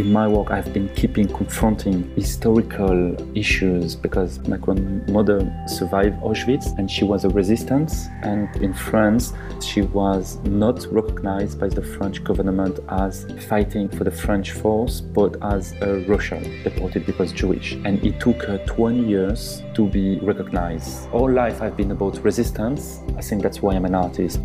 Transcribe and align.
in 0.00 0.10
my 0.10 0.26
work, 0.26 0.50
I've 0.50 0.72
been 0.72 0.88
keeping 0.94 1.28
confronting 1.28 2.10
historical 2.16 3.14
issues 3.36 3.94
because 3.94 4.38
my 4.48 4.56
grandmother 4.56 5.38
survived 5.66 6.18
Auschwitz 6.22 6.66
and 6.78 6.90
she 6.90 7.04
was 7.04 7.26
a 7.26 7.28
resistance. 7.28 8.06
And 8.22 8.48
in 8.56 8.72
France, 8.72 9.34
she 9.62 9.82
was 9.82 10.38
not 10.44 10.86
recognized 10.90 11.60
by 11.60 11.68
the 11.68 11.82
French 11.82 12.24
government 12.24 12.80
as 12.88 13.26
fighting 13.46 13.90
for 13.90 14.04
the 14.04 14.10
French 14.10 14.52
force, 14.52 15.02
but 15.02 15.36
as 15.42 15.74
a 15.82 16.02
Russian 16.08 16.42
deported 16.62 17.04
because 17.04 17.30
Jewish. 17.32 17.72
And 17.84 18.02
it 18.02 18.18
took 18.20 18.42
her 18.44 18.56
20 18.66 19.04
years 19.04 19.62
to 19.74 19.86
be 19.86 20.18
recognized. 20.20 21.10
All 21.10 21.30
life 21.30 21.60
I've 21.60 21.76
been 21.76 21.90
about 21.90 22.24
resistance. 22.24 23.00
I 23.18 23.20
think 23.20 23.42
that's 23.42 23.60
why 23.60 23.74
I'm 23.74 23.84
an 23.84 23.94
artist. 23.94 24.40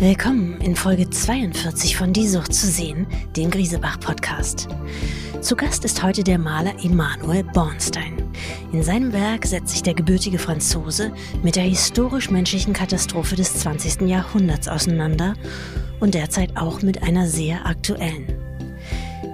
Willkommen 0.00 0.58
in 0.62 0.76
Folge 0.76 1.10
42 1.10 1.94
von 1.94 2.14
Die 2.14 2.26
Sucht 2.26 2.54
zu 2.54 2.66
sehen, 2.66 3.06
dem 3.36 3.50
Griesebach-Podcast. 3.50 4.66
Zu 5.42 5.56
Gast 5.56 5.84
ist 5.84 6.02
heute 6.02 6.24
der 6.24 6.38
Maler 6.38 6.72
Emanuel 6.82 7.44
Bornstein. 7.44 8.16
In 8.72 8.82
seinem 8.82 9.12
Werk 9.12 9.44
setzt 9.44 9.68
sich 9.68 9.82
der 9.82 9.92
gebürtige 9.92 10.38
Franzose 10.38 11.12
mit 11.42 11.56
der 11.56 11.64
historisch-menschlichen 11.64 12.72
Katastrophe 12.72 13.36
des 13.36 13.52
20. 13.56 14.08
Jahrhunderts 14.08 14.68
auseinander 14.68 15.34
und 16.00 16.14
derzeit 16.14 16.56
auch 16.56 16.80
mit 16.80 17.02
einer 17.02 17.26
sehr 17.26 17.66
aktuellen. 17.66 18.24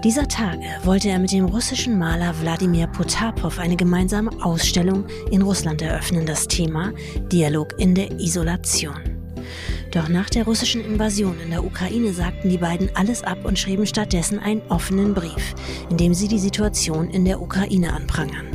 Dieser 0.03 0.27
Tage 0.27 0.67
wollte 0.83 1.11
er 1.11 1.21
mit 1.21 1.31
dem 1.31 1.45
russischen 1.45 1.97
Maler 1.97 2.35
Wladimir 2.43 2.89
Potapov 2.89 3.61
eine 3.61 3.77
gemeinsame 3.77 4.33
Ausstellung 4.45 5.07
in 5.31 5.43
Russland 5.43 5.81
eröffnen, 5.81 6.27
das 6.27 6.49
Thema 6.49 6.93
Dialog 7.31 7.79
in 7.79 7.95
der 7.95 8.11
Isolation. 8.19 9.16
Doch 9.91 10.09
nach 10.09 10.29
der 10.29 10.45
russischen 10.45 10.85
Invasion 10.85 11.39
in 11.41 11.51
der 11.51 11.65
Ukraine 11.65 12.13
sagten 12.13 12.49
die 12.49 12.59
beiden 12.59 12.91
alles 12.95 13.23
ab 13.23 13.45
und 13.45 13.59
schrieben 13.59 13.87
stattdessen 13.87 14.39
einen 14.39 14.63
offenen 14.69 15.15
Brief, 15.15 15.55
in 15.91 15.97
dem 15.97 16.15
sie 16.15 16.29
die 16.29 16.39
Situation 16.39 17.11
in 17.11 17.25
der 17.25 17.41
Ukraine 17.41 17.93
anprangern. 17.93 18.47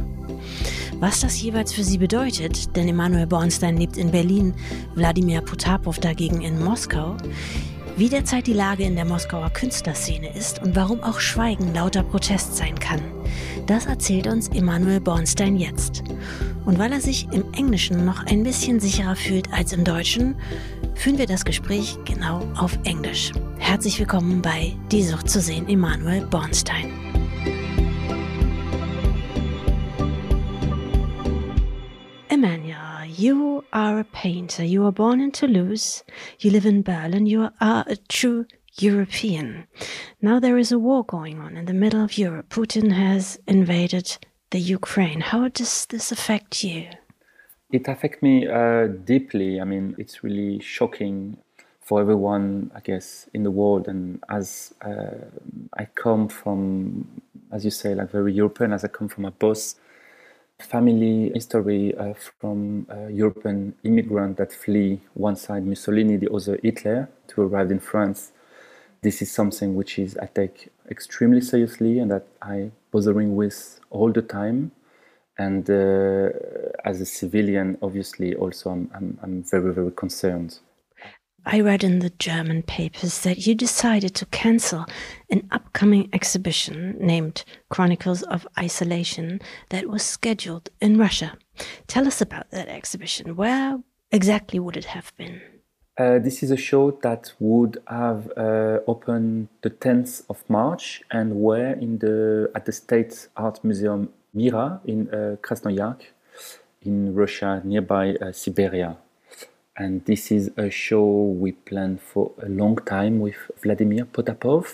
Was 1.00 1.22
das 1.22 1.42
jeweils 1.42 1.74
für 1.74 1.84
sie 1.84 1.98
bedeutet, 1.98 2.76
denn 2.76 2.88
Emanuel 2.88 3.26
Bornstein 3.26 3.76
lebt 3.76 3.98
in 3.98 4.12
Berlin, 4.12 4.54
Wladimir 4.94 5.42
Potapov 5.42 5.98
dagegen 5.98 6.42
in 6.42 6.64
Moskau, 6.64 7.18
wie 7.98 8.10
derzeit 8.10 8.48
die 8.48 8.54
Lage 8.54 8.84
in 8.84 8.96
der 8.96 9.06
Moskauer 9.06 9.50
Künstlerszene 9.50 10.36
ist 10.36 10.62
und 10.62 10.76
warum 10.76 11.02
auch 11.02 11.20
Schweigen 11.20 11.74
lauter 11.74 12.04
Protest 12.04 12.56
sein 12.56 12.78
kann, 12.80 13.02
das 13.68 13.86
erzählt 13.86 14.28
uns 14.28 14.48
Emanuel 14.50 15.00
Bornstein 15.00 15.56
jetzt. 15.56 16.04
Und 16.66 16.80
weil 16.80 16.92
er 16.92 17.02
sich 17.02 17.28
im 17.32 17.54
Englischen 17.54 18.06
noch 18.06 18.26
ein 18.26 18.44
bisschen 18.44 18.80
sicherer 18.80 19.16
fühlt 19.16 19.52
als 19.52 19.74
im 19.74 19.84
Deutschen, 19.84 20.36
führen 20.96 21.18
wir 21.18 21.28
das 21.28 21.46
Gespräch 21.46 21.98
genau 22.06 22.42
auf 22.56 22.78
Englisch. 22.84 23.32
Herzlich 23.58 24.00
willkommen 24.00 24.42
bei 24.42 24.74
Die 24.92 25.04
Sucht 25.04 25.30
zu 25.30 25.42
sehen, 25.42 25.68
Emanuel 25.68 26.26
Bornstein. 26.28 26.92
You 33.22 33.64
are 33.72 34.00
a 34.00 34.04
painter. 34.04 34.64
You 34.64 34.82
were 34.82 34.92
born 34.92 35.22
in 35.22 35.32
Toulouse. 35.32 36.04
You 36.40 36.50
live 36.50 36.66
in 36.66 36.82
Berlin. 36.82 37.28
You 37.28 37.50
are 37.62 37.84
a 37.88 37.96
true 37.96 38.46
European. 38.80 39.68
Now 40.22 40.40
there 40.40 40.58
is 40.58 40.72
a 40.72 40.80
war 40.80 41.04
going 41.06 41.40
on 41.40 41.56
in 41.56 41.66
the 41.66 41.74
middle 41.74 42.04
of 42.04 42.18
Europe. 42.18 42.50
Putin 42.50 42.92
has 42.92 43.40
invaded 43.48 44.18
the 44.50 44.60
Ukraine. 44.60 45.22
How 45.22 45.50
does 45.50 45.86
this 45.86 46.12
affect 46.12 46.64
you? 46.64 46.88
It 47.72 47.88
affects 47.88 48.22
me 48.24 48.48
uh, 48.48 48.88
deeply. 48.88 49.62
I 49.62 49.66
mean, 49.66 49.96
it's 49.98 50.24
really 50.24 50.60
shocking 50.60 51.38
for 51.80 52.02
everyone, 52.02 52.72
I 52.74 52.80
guess, 52.80 53.30
in 53.34 53.44
the 53.44 53.52
world. 53.52 53.88
And 53.88 54.22
as 54.30 54.74
uh, 54.84 55.26
I 55.78 55.86
come 56.04 56.28
from, 56.28 57.22
as 57.52 57.64
you 57.66 57.72
say, 57.72 57.94
like 57.94 58.10
very 58.10 58.34
European, 58.34 58.74
as 58.74 58.84
I 58.84 58.88
come 58.88 59.08
from 59.08 59.26
a 59.26 59.32
boss 59.32 59.76
family 60.62 61.32
history 61.34 61.96
uh, 61.96 62.14
from 62.40 62.88
European 63.10 63.74
immigrant 63.84 64.38
that 64.38 64.54
flee 64.54 65.02
one 65.14 65.36
side 65.36 65.66
Mussolini, 65.66 66.18
the 66.18 66.32
other 66.32 66.60
Hitler, 66.64 67.10
to 67.30 67.42
arrive 67.42 67.72
in 67.72 67.80
France. 67.80 68.32
This 69.02 69.22
is 69.22 69.32
something 69.32 69.76
which 69.76 69.98
is 69.98 70.18
I 70.18 70.28
take 70.28 70.70
extremely 70.90 71.42
seriously 71.42 72.00
and 72.00 72.12
that 72.12 72.28
I 72.42 72.72
bothering 72.92 73.36
with 73.36 73.80
all 73.90 74.12
the 74.12 74.22
time 74.22 74.72
and 75.38 75.70
uh, 75.70 76.30
as 76.86 77.02
a 77.02 77.06
civilian, 77.06 77.78
obviously, 77.82 78.36
also 78.36 78.72
I'm, 78.72 78.92
I'm, 78.94 79.20
I'm 79.24 79.44
very, 79.44 79.74
very 79.74 79.92
concerned. 79.92 80.60
I 81.46 81.60
read 81.60 81.84
in 81.84 82.00
the 82.00 82.12
German 82.12 82.62
papers 82.62 83.22
that 83.22 83.48
you 83.48 83.56
decided 83.56 84.14
to 84.16 84.28
cancel 84.28 84.86
an 85.32 85.48
upcoming 85.50 86.08
exhibition 86.14 86.96
named 87.00 87.44
Chronicles 87.70 88.22
of 88.24 88.48
Isolation 88.60 89.42
that 89.70 89.88
was 89.88 90.04
scheduled 90.04 90.70
in 90.80 91.00
Russia. 91.00 91.38
Tell 91.88 92.08
us 92.08 92.22
about 92.22 92.52
that 92.52 92.68
exhibition. 92.68 93.36
Where 93.36 93.80
exactly 94.12 94.60
would 94.60 94.78
it 94.78 94.86
have 94.86 95.12
been? 95.18 95.42
Uh, 95.98 96.20
this 96.20 96.44
is 96.44 96.52
a 96.52 96.58
show 96.58 96.92
that 97.02 97.34
would 97.40 97.82
have 97.88 98.32
uh, 98.38 98.80
opened 98.88 99.48
the 99.62 99.72
10th 99.72 100.24
of 100.30 100.48
March 100.48 101.02
and 101.12 101.36
were 101.36 101.74
in 101.74 101.98
the 101.98 102.52
at 102.56 102.66
the 102.66 102.72
State 102.72 103.28
Art 103.36 103.64
Museum 103.64 104.10
Mira 104.34 104.80
in 104.86 105.10
uh, 105.10 105.38
Krasnoyarsk 105.42 106.06
in 106.84 107.14
Russia, 107.14 107.62
nearby 107.66 108.16
uh, 108.16 108.32
Siberia. 108.32 108.98
And 109.82 110.06
this 110.06 110.32
is 110.32 110.52
a 110.58 110.70
show 110.70 111.04
we 111.44 111.54
planned 111.54 112.02
for 112.02 112.32
a 112.48 112.50
long 112.62 112.76
time 112.96 113.20
with 113.20 113.40
Vladimir 113.64 114.06
Potapov. 114.06 114.66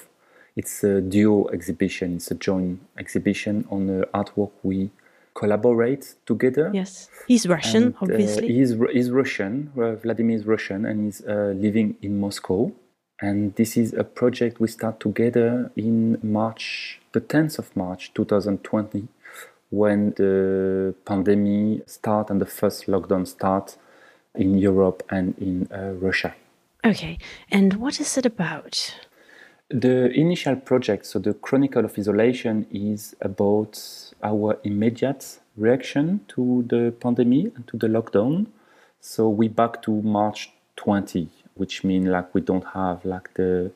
It's 0.57 0.83
a 0.83 0.99
duo 0.99 1.47
exhibition, 1.47 2.17
it's 2.17 2.29
a 2.29 2.35
joint 2.35 2.81
exhibition 2.97 3.65
on 3.69 3.87
the 3.87 3.99
artwork 4.13 4.51
we 4.63 4.91
collaborate 5.33 6.15
together. 6.25 6.71
Yes, 6.73 7.09
he's 7.25 7.47
Russian, 7.47 7.83
and, 7.83 7.93
uh, 7.95 7.99
obviously. 8.01 8.47
he's, 8.49 8.75
he's 8.91 9.09
Russian, 9.09 9.71
uh, 9.77 9.95
Vladimir 9.95 10.35
is 10.35 10.45
Russian, 10.45 10.85
and 10.85 11.05
he's 11.05 11.21
uh, 11.25 11.53
living 11.55 11.95
in 12.01 12.19
Moscow. 12.19 12.73
And 13.21 13.55
this 13.55 13.77
is 13.77 13.93
a 13.93 14.03
project 14.03 14.59
we 14.59 14.67
start 14.67 14.99
together 14.99 15.71
in 15.77 16.19
March, 16.21 16.99
the 17.13 17.21
10th 17.21 17.59
of 17.59 17.73
March 17.77 18.13
2020 18.13 19.07
when 19.69 20.11
the 20.11 20.95
pandemic 21.05 21.89
start 21.89 22.29
and 22.29 22.39
the 22.39 22.45
first 22.45 22.87
lockdown 22.87 23.27
start 23.27 23.77
in 24.37 24.57
Europe 24.57 25.03
and 25.09 25.37
in 25.39 25.67
uh, 25.71 25.93
Russia. 25.99 26.33
Okay, 26.85 27.17
and 27.51 27.73
what 27.73 27.99
is 27.99 28.17
it 28.17 28.25
about? 28.25 28.95
The 29.69 30.09
initial 30.11 30.55
project, 30.55 31.05
so 31.05 31.19
the 31.19 31.33
Chronicle 31.33 31.83
of 31.83 31.97
Isolation, 31.99 32.65
is 32.71 33.15
about 33.21 33.77
our 34.23 34.57
immediate 34.63 35.39
reaction 35.57 36.21
to 36.29 36.63
the 36.69 36.93
pandemic 36.99 37.53
and 37.55 37.67
to 37.67 37.77
the 37.77 37.87
lockdown. 37.87 38.47
So 39.01 39.27
we 39.27 39.49
back 39.49 39.81
to 39.81 39.91
March 40.01 40.51
20, 40.77 41.27
which 41.55 41.83
means 41.83 42.07
like 42.07 42.33
we 42.33 42.41
don't 42.41 42.65
have 42.73 43.03
like 43.03 43.33
the 43.33 43.71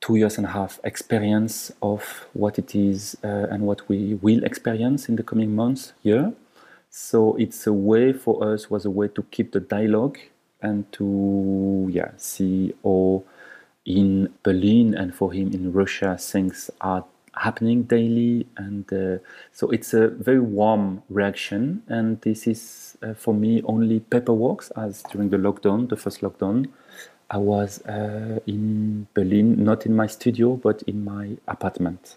two 0.00 0.16
years 0.16 0.36
and 0.36 0.46
a 0.46 0.50
half 0.50 0.78
experience 0.84 1.72
of 1.82 2.26
what 2.32 2.58
it 2.58 2.74
is 2.74 3.16
uh, 3.24 3.46
and 3.50 3.62
what 3.62 3.88
we 3.88 4.14
will 4.20 4.44
experience 4.44 5.08
in 5.08 5.16
the 5.16 5.22
coming 5.22 5.54
months, 5.54 5.92
year. 6.02 6.32
So 6.90 7.36
it's 7.36 7.66
a 7.66 7.72
way 7.72 8.12
for 8.12 8.42
us 8.52 8.70
was 8.70 8.84
a 8.84 8.90
way 8.90 9.08
to 9.08 9.22
keep 9.30 9.52
the 9.52 9.60
dialogue 9.60 10.18
and 10.60 10.90
to 10.92 11.88
yeah 11.90 12.10
see 12.16 12.74
how 12.82 13.22
in 13.84 14.28
Berlin 14.42 14.94
and 14.94 15.14
for 15.14 15.32
him 15.32 15.52
in 15.52 15.72
Russia 15.72 16.16
things 16.18 16.70
are 16.80 17.04
happening 17.34 17.84
daily. 17.84 18.46
And 18.56 18.92
uh, 18.92 19.18
so 19.52 19.70
it's 19.70 19.94
a 19.94 20.08
very 20.08 20.40
warm 20.40 21.02
reaction. 21.08 21.82
And 21.88 22.20
this 22.22 22.46
is 22.46 22.96
uh, 23.02 23.14
for 23.14 23.34
me 23.34 23.62
only 23.62 24.00
paperwork 24.00 24.64
as 24.76 25.02
during 25.04 25.30
the 25.30 25.36
lockdown 25.36 25.88
the 25.88 25.96
first 25.96 26.20
lockdown. 26.20 26.68
I 27.30 27.36
was 27.36 27.82
uh, 27.82 28.40
in 28.46 29.06
Berlin, 29.12 29.62
not 29.62 29.84
in 29.84 29.94
my 29.94 30.06
studio, 30.06 30.56
but 30.56 30.82
in 30.84 31.04
my 31.04 31.36
apartment. 31.46 32.16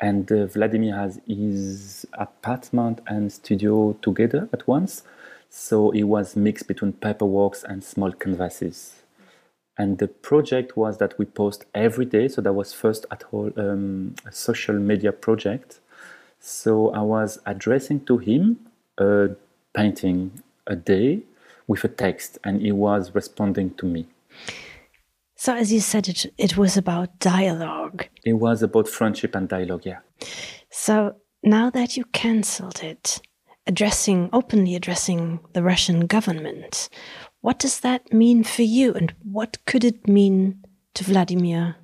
And 0.00 0.30
uh, 0.30 0.46
Vladimir 0.46 0.94
has 0.94 1.20
his 1.26 2.06
apartment 2.12 3.00
and 3.06 3.32
studio 3.32 3.96
together 4.00 4.48
at 4.52 4.66
once. 4.68 5.02
So 5.50 5.90
it 5.90 6.04
was 6.04 6.36
mixed 6.36 6.68
between 6.68 6.92
paperworks 6.92 7.64
and 7.64 7.82
small 7.82 8.12
canvases. 8.12 8.94
And 9.76 9.98
the 9.98 10.08
project 10.08 10.76
was 10.76 10.98
that 10.98 11.18
we 11.18 11.24
post 11.24 11.64
every 11.74 12.04
day. 12.04 12.28
So 12.28 12.42
that 12.42 12.52
was 12.52 12.72
first 12.72 13.06
at 13.10 13.24
all 13.32 13.50
um, 13.56 14.14
a 14.26 14.32
social 14.32 14.74
media 14.74 15.12
project. 15.12 15.80
So 16.40 16.90
I 16.90 17.00
was 17.00 17.38
addressing 17.46 18.04
to 18.06 18.18
him 18.18 18.58
a 18.98 19.30
painting 19.74 20.42
a 20.66 20.76
day 20.76 21.22
with 21.66 21.84
a 21.84 21.88
text, 21.88 22.38
and 22.44 22.60
he 22.62 22.72
was 22.72 23.14
responding 23.14 23.74
to 23.74 23.86
me. 23.86 24.06
So, 25.40 25.54
as 25.54 25.72
you 25.72 25.78
said, 25.78 26.08
it, 26.08 26.26
it 26.36 26.56
was 26.56 26.76
about 26.76 27.20
dialogue. 27.20 28.06
It 28.24 28.32
was 28.32 28.60
about 28.60 28.88
friendship 28.88 29.36
and 29.36 29.48
dialogue, 29.48 29.86
yeah. 29.86 30.00
So, 30.68 31.14
now 31.44 31.70
that 31.70 31.96
you 31.96 32.06
cancelled 32.06 32.82
it, 32.82 33.20
addressing, 33.64 34.30
openly 34.32 34.74
addressing 34.74 35.38
the 35.52 35.62
Russian 35.62 36.06
government, 36.06 36.88
what 37.40 37.60
does 37.60 37.78
that 37.80 38.12
mean 38.12 38.42
for 38.42 38.62
you 38.62 38.92
and 38.94 39.14
what 39.22 39.64
could 39.64 39.84
it 39.84 40.08
mean 40.08 40.60
to 40.94 41.04
Vladimir 41.04 41.76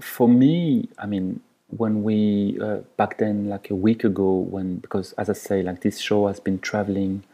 For 0.00 0.26
me, 0.26 0.88
I 0.98 1.04
mean, 1.04 1.40
when 1.76 2.04
we 2.04 2.58
uh, 2.58 2.78
back 2.96 3.18
then, 3.18 3.50
like 3.50 3.68
a 3.68 3.74
week 3.74 4.04
ago, 4.04 4.32
when 4.32 4.78
because 4.78 5.12
as 5.18 5.28
I 5.28 5.34
say, 5.34 5.62
like 5.62 5.82
this 5.82 5.98
show 5.98 6.26
has 6.26 6.40
been 6.40 6.58
traveling 6.58 7.24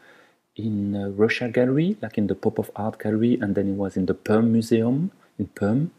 in 0.57 0.95
uh, 0.97 1.09
Russia 1.09 1.47
Gallery, 1.47 1.95
like 2.01 2.17
in 2.17 2.27
the 2.27 2.35
Popoff 2.35 2.69
Art 2.75 2.99
Gallery, 2.99 3.39
and 3.41 3.55
then 3.55 3.69
it 3.69 3.77
was 3.77 3.95
in 3.95 4.07
the 4.07 4.13
Perm 4.13 4.51
Museum 4.51 5.11
in 5.41 5.47
Perm, 5.47 5.91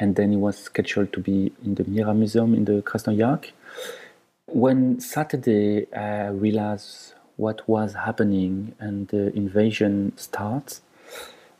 and 0.00 0.16
then 0.16 0.32
it 0.32 0.36
was 0.36 0.56
scheduled 0.56 1.12
to 1.12 1.20
be 1.20 1.52
in 1.64 1.74
the 1.74 1.84
Mira 1.84 2.14
Museum 2.14 2.54
in 2.54 2.64
the 2.64 2.82
Krasnoyarsk. 2.82 3.50
When 4.46 5.00
Saturday 5.00 5.92
I 5.92 6.28
realized 6.28 7.14
what 7.36 7.68
was 7.68 7.94
happening 7.94 8.74
and 8.78 9.08
the 9.08 9.34
invasion 9.36 10.12
starts, 10.16 10.80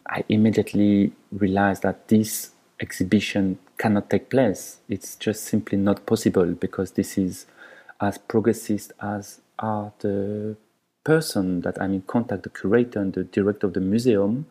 I 0.08 0.24
immediately 0.28 1.12
realized 1.32 1.82
that 1.82 2.08
this 2.08 2.50
exhibition 2.80 3.58
cannot 3.76 4.08
take 4.08 4.30
place. 4.30 4.78
It's 4.88 5.16
just 5.16 5.44
simply 5.44 5.78
not 5.78 6.06
possible 6.06 6.46
because 6.46 6.92
this 6.92 7.18
is 7.18 7.46
as 8.00 8.18
progressist 8.18 8.92
as 9.00 9.40
are 9.58 9.92
the 9.98 10.56
person 11.04 11.62
that 11.62 11.80
I'm 11.80 11.94
in 11.94 12.02
contact, 12.02 12.42
the 12.42 12.50
curator 12.50 13.00
and 13.00 13.12
the 13.12 13.24
director 13.24 13.66
of 13.66 13.74
the 13.74 13.80
museum. 13.80 14.46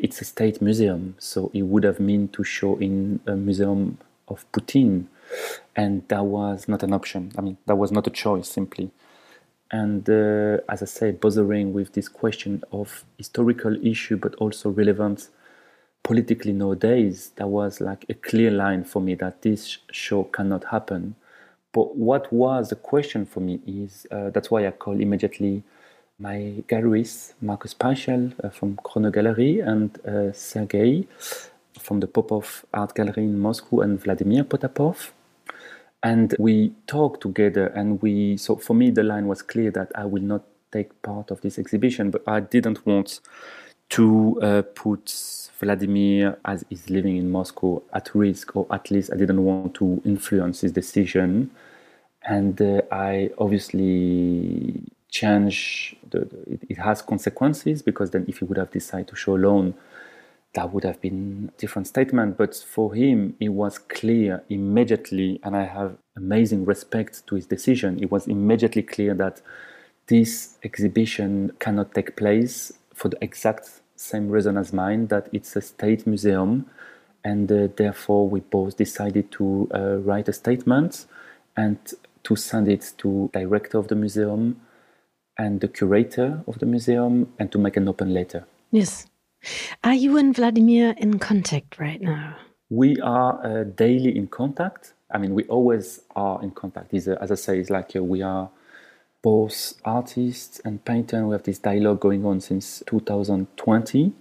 It's 0.00 0.20
a 0.20 0.24
state 0.24 0.60
museum, 0.60 1.14
so 1.18 1.50
it 1.54 1.62
would 1.62 1.84
have 1.84 2.00
meant 2.00 2.32
to 2.34 2.44
show 2.44 2.76
in 2.76 3.20
a 3.26 3.36
museum 3.36 3.98
of 4.28 4.44
Putin, 4.52 5.06
and 5.76 6.06
that 6.08 6.24
was 6.24 6.68
not 6.68 6.82
an 6.82 6.92
option. 6.92 7.32
I 7.36 7.40
mean, 7.40 7.58
that 7.66 7.76
was 7.76 7.92
not 7.92 8.06
a 8.06 8.10
choice 8.10 8.48
simply. 8.48 8.90
And 9.70 10.08
uh, 10.08 10.58
as 10.68 10.82
I 10.82 10.86
say, 10.86 11.10
bothering 11.10 11.72
with 11.72 11.92
this 11.92 12.08
question 12.08 12.62
of 12.70 13.04
historical 13.18 13.74
issue, 13.84 14.16
but 14.16 14.34
also 14.36 14.70
relevant 14.70 15.28
politically 16.02 16.52
nowadays, 16.52 17.32
that 17.36 17.48
was 17.48 17.80
like 17.80 18.04
a 18.08 18.14
clear 18.14 18.50
line 18.50 18.84
for 18.84 19.00
me 19.00 19.14
that 19.16 19.42
this 19.42 19.78
show 19.90 20.24
cannot 20.24 20.64
happen. 20.64 21.16
But 21.72 21.96
what 21.96 22.32
was 22.32 22.68
the 22.68 22.76
question 22.76 23.26
for 23.26 23.40
me 23.40 23.60
is 23.66 24.06
uh, 24.12 24.30
that's 24.30 24.50
why 24.50 24.66
I 24.66 24.70
call 24.70 25.00
immediately 25.00 25.64
my 26.18 26.62
galleries, 26.68 27.34
Markus 27.40 27.74
Peichl 27.74 28.32
uh, 28.42 28.50
from 28.50 28.76
Crone 28.76 29.10
Gallery 29.10 29.60
and 29.60 29.98
uh, 30.06 30.32
Sergei 30.32 31.06
from 31.78 32.00
the 32.00 32.06
Popoff 32.06 32.64
Art 32.72 32.94
Gallery 32.94 33.24
in 33.24 33.38
Moscow 33.38 33.80
and 33.80 34.00
Vladimir 34.00 34.44
Potapov. 34.44 35.10
And 36.02 36.34
we 36.38 36.72
talked 36.86 37.22
together, 37.22 37.68
and 37.68 38.00
we. 38.02 38.36
So 38.36 38.56
for 38.56 38.74
me, 38.74 38.90
the 38.90 39.02
line 39.02 39.26
was 39.26 39.40
clear 39.40 39.70
that 39.70 39.90
I 39.94 40.04
will 40.04 40.22
not 40.22 40.44
take 40.70 41.00
part 41.00 41.30
of 41.30 41.40
this 41.40 41.58
exhibition, 41.58 42.10
but 42.10 42.22
I 42.26 42.40
didn't 42.40 42.84
want 42.86 43.20
to 43.90 44.38
uh, 44.42 44.62
put 44.74 45.14
Vladimir, 45.58 46.38
as 46.44 46.62
he's 46.68 46.90
living 46.90 47.16
in 47.16 47.30
Moscow, 47.30 47.82
at 47.94 48.14
risk, 48.14 48.54
or 48.54 48.66
at 48.70 48.90
least 48.90 49.12
I 49.14 49.16
didn't 49.16 49.42
want 49.44 49.74
to 49.76 50.02
influence 50.04 50.60
his 50.60 50.72
decision. 50.72 51.50
And 52.22 52.60
uh, 52.60 52.82
I 52.92 53.30
obviously 53.38 54.82
change 55.14 55.94
the, 56.10 56.20
the 56.24 56.58
it, 56.68 56.78
has 56.78 57.00
consequences 57.00 57.82
because 57.82 58.10
then 58.10 58.24
if 58.26 58.38
he 58.38 58.44
would 58.44 58.58
have 58.58 58.72
decided 58.72 59.06
to 59.08 59.16
show 59.16 59.36
alone, 59.36 59.74
that 60.54 60.72
would 60.72 60.84
have 60.84 61.00
been 61.00 61.50
a 61.54 61.60
different 61.60 61.86
statement. 61.86 62.36
But 62.36 62.54
for 62.56 62.94
him, 62.94 63.36
it 63.38 63.50
was 63.50 63.78
clear 63.78 64.42
immediately, 64.48 65.40
and 65.44 65.56
I 65.56 65.64
have 65.64 65.96
amazing 66.16 66.64
respect 66.64 67.26
to 67.28 67.36
his 67.36 67.46
decision. 67.46 68.02
It 68.02 68.10
was 68.10 68.26
immediately 68.26 68.82
clear 68.82 69.14
that 69.14 69.40
this 70.08 70.58
exhibition 70.64 71.52
cannot 71.60 71.94
take 71.94 72.16
place 72.16 72.72
for 72.92 73.08
the 73.08 73.18
exact 73.22 73.80
same 73.96 74.28
reason 74.28 74.56
as 74.56 74.72
mine 74.72 75.06
that 75.06 75.28
it's 75.32 75.54
a 75.56 75.60
state 75.60 76.06
museum 76.06 76.66
and 77.24 77.50
uh, 77.50 77.68
therefore 77.76 78.28
we 78.28 78.40
both 78.40 78.76
decided 78.76 79.30
to 79.30 79.68
uh, 79.72 79.96
write 79.98 80.28
a 80.28 80.32
statement 80.32 81.06
and 81.56 81.78
to 82.24 82.36
send 82.36 82.68
it 82.68 82.92
to 82.98 83.30
director 83.32 83.78
of 83.78 83.88
the 83.88 83.94
museum 83.94 84.60
and 85.38 85.60
the 85.60 85.68
curator 85.68 86.42
of 86.46 86.58
the 86.58 86.66
museum 86.66 87.32
and 87.38 87.50
to 87.52 87.58
make 87.58 87.76
an 87.76 87.88
open 87.88 88.12
letter 88.12 88.46
yes 88.70 89.06
are 89.82 89.94
you 89.94 90.16
and 90.16 90.34
vladimir 90.34 90.94
in 90.98 91.18
contact 91.18 91.78
right 91.78 92.00
now 92.00 92.36
we 92.70 92.98
are 93.00 93.44
uh, 93.44 93.64
daily 93.64 94.16
in 94.16 94.26
contact 94.26 94.94
i 95.10 95.18
mean 95.18 95.34
we 95.34 95.44
always 95.44 96.00
are 96.16 96.42
in 96.42 96.50
contact 96.50 96.90
He's, 96.90 97.08
as 97.08 97.30
i 97.30 97.34
say 97.34 97.58
it's 97.58 97.70
like 97.70 97.94
uh, 97.96 98.02
we 98.02 98.22
are 98.22 98.50
both 99.24 99.72
artists 99.86 100.60
and 100.66 100.84
painter. 100.84 101.26
We 101.26 101.32
have 101.32 101.44
this 101.44 101.58
dialogue 101.58 101.98
going 101.98 102.26
on 102.26 102.42
since 102.42 102.82
2020. 102.86 104.12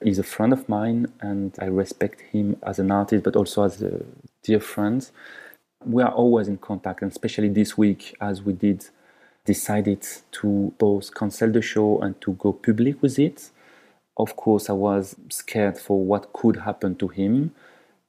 He's 0.00 0.20
a 0.20 0.22
friend 0.22 0.52
of 0.52 0.68
mine, 0.68 1.12
and 1.20 1.56
I 1.60 1.64
respect 1.64 2.20
him 2.20 2.56
as 2.62 2.78
an 2.78 2.92
artist, 2.92 3.24
but 3.24 3.34
also 3.34 3.64
as 3.64 3.82
a 3.82 4.04
dear 4.44 4.60
friend. 4.60 5.10
We 5.84 6.04
are 6.04 6.12
always 6.12 6.46
in 6.46 6.58
contact, 6.58 7.02
and 7.02 7.10
especially 7.10 7.48
this 7.48 7.76
week, 7.76 8.14
as 8.20 8.42
we 8.42 8.52
did 8.52 8.86
decided 9.44 10.06
to 10.32 10.72
both 10.78 11.14
cancel 11.14 11.50
the 11.50 11.62
show 11.62 12.00
and 12.00 12.20
to 12.20 12.32
go 12.34 12.52
public 12.52 13.00
with 13.02 13.18
it. 13.18 13.50
Of 14.16 14.36
course, 14.36 14.70
I 14.70 14.74
was 14.74 15.16
scared 15.28 15.78
for 15.78 16.04
what 16.04 16.32
could 16.32 16.56
happen 16.56 16.94
to 16.96 17.08
him, 17.08 17.54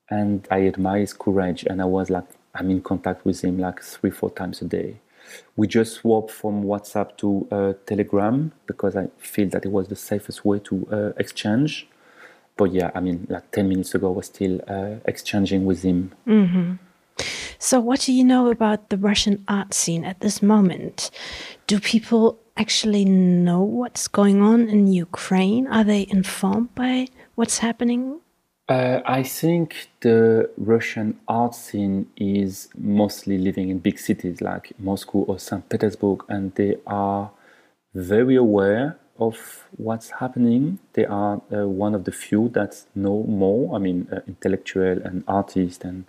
and 0.10 0.48
I 0.52 0.68
admire 0.68 1.00
his 1.00 1.14
courage. 1.14 1.64
And 1.64 1.82
I 1.82 1.86
was 1.86 2.10
like, 2.10 2.26
I'm 2.54 2.70
in 2.70 2.82
contact 2.82 3.26
with 3.26 3.44
him 3.44 3.58
like 3.58 3.82
three, 3.82 4.12
four 4.12 4.30
times 4.32 4.62
a 4.62 4.66
day. 4.66 4.98
We 5.56 5.68
just 5.68 5.96
swapped 5.96 6.32
from 6.32 6.64
WhatsApp 6.64 7.18
to 7.18 7.48
uh, 7.52 7.74
Telegram 7.88 8.52
because 8.68 8.96
I 8.96 9.08
feel 9.18 9.50
that 9.50 9.66
it 9.66 9.72
was 9.72 9.88
the 9.88 9.96
safest 9.96 10.46
way 10.46 10.60
to 10.60 10.88
uh, 10.92 11.20
exchange. 11.20 11.88
But 12.56 12.72
yeah, 12.72 12.92
I 12.94 13.00
mean, 13.02 13.26
like 13.30 13.52
10 13.52 13.68
minutes 13.68 13.96
ago, 13.96 14.08
I 14.08 14.16
was 14.16 14.28
still 14.28 14.62
uh, 14.68 14.98
exchanging 15.06 15.66
with 15.66 15.82
him. 15.82 16.12
Mm 16.26 16.48
-hmm. 16.48 16.85
So, 17.66 17.80
what 17.80 18.02
do 18.02 18.14
you 18.14 18.24
know 18.24 18.52
about 18.52 18.90
the 18.90 18.98
Russian 18.98 19.44
art 19.48 19.74
scene 19.74 20.06
at 20.06 20.20
this 20.20 20.44
moment? 20.44 21.10
Do 21.66 21.80
people 21.80 22.38
actually 22.56 23.06
know 23.06 23.64
what's 23.64 24.08
going 24.08 24.40
on 24.40 24.70
in 24.70 24.86
Ukraine? 24.94 25.66
Are 25.66 25.84
they 25.84 26.06
informed 26.08 26.76
by 26.76 27.08
what's 27.34 27.58
happening 27.58 28.20
uh, 28.68 29.00
I 29.06 29.22
think 29.22 29.90
the 30.02 30.50
Russian 30.58 31.20
art 31.28 31.54
scene 31.54 32.08
is 32.18 32.68
mostly 32.76 33.38
living 33.38 33.70
in 33.70 33.78
big 33.78 34.00
cities 34.00 34.42
like 34.42 34.74
Moscow 34.80 35.20
or 35.20 35.38
St. 35.38 35.70
Petersburg, 35.70 36.24
and 36.30 36.54
they 36.56 36.78
are 36.88 37.30
very 37.94 38.36
aware 38.36 38.98
of 39.20 39.68
what's 39.78 40.10
happening. 40.22 40.80
They 40.94 41.06
are 41.06 41.44
uh, 41.54 41.68
one 41.68 41.94
of 41.94 42.06
the 42.06 42.12
few 42.12 42.50
that 42.50 42.86
know 42.96 43.24
more. 43.24 43.76
I 43.76 43.80
mean, 43.80 44.08
uh, 44.12 44.22
intellectual 44.28 44.98
and 45.08 45.24
artist, 45.28 45.84
and 45.84 46.06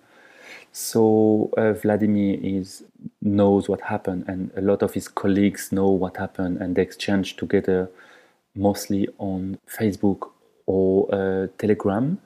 so 0.76 1.50
uh, 1.56 1.73
Vladimir 1.73 2.38
is 2.42 2.85
knows 3.23 3.68
what 3.68 3.80
happened, 3.80 4.25
and 4.28 4.50
a 4.56 4.61
lot 4.61 4.83
of 4.83 4.92
his 4.95 5.09
colleagues 5.09 5.73
know 5.73 5.88
what 5.88 6.16
happened, 6.16 6.59
and 6.59 6.76
they 6.76 6.83
exchange 6.83 7.37
together, 7.37 7.90
mostly 8.54 9.09
on 9.18 9.59
Facebook 9.66 10.30
or 10.66 11.14
uh, 11.14 11.47
Telegram 11.59 12.18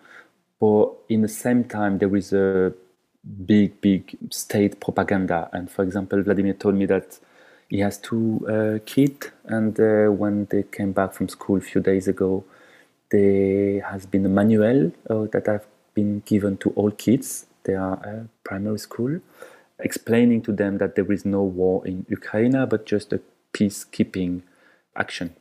but 0.61 0.93
in 1.09 1.23
the 1.23 1.29
same 1.29 1.65
time, 1.65 1.99
there 1.99 2.15
is 2.15 2.33
a 2.33 2.73
big, 3.47 3.81
big 3.81 4.17
state 4.31 4.79
propaganda. 4.79 5.49
And 5.53 5.71
for 5.71 5.83
example, 5.83 6.23
Vladimir 6.23 6.53
told 6.53 6.75
me 6.75 6.85
that 6.87 7.19
he 7.71 7.79
has 7.81 7.97
two 7.99 8.47
uh, 8.47 8.79
kids, 8.85 9.31
and 9.45 9.79
uh, 9.81 10.13
when 10.13 10.47
they 10.51 10.65
came 10.65 10.93
back 10.93 11.15
from 11.15 11.29
school 11.29 11.57
a 11.59 11.61
few 11.63 11.81
days 11.81 12.09
ago, 12.09 12.45
there 13.11 13.81
has 13.83 14.07
been 14.07 14.27
a 14.27 14.29
manual 14.29 14.93
uh, 15.09 15.25
that 15.33 15.47
have 15.47 15.65
been 15.95 16.21
given 16.27 16.57
to 16.59 16.71
all 16.71 16.91
kids. 16.91 17.47
Uh, 17.69 18.25
primary 18.45 18.79
school, 18.79 19.21
explaining 19.79 20.43
to 20.43 20.53
them 20.53 20.79
that 20.79 20.95
there 20.95 21.11
is 21.13 21.25
no 21.25 21.43
war 21.43 21.87
in 21.87 22.07
Ukraine, 22.09 22.67
but 22.69 22.87
just 22.87 23.13
a 23.13 23.21
peacekeeping 23.53 24.43
action. 24.97 25.35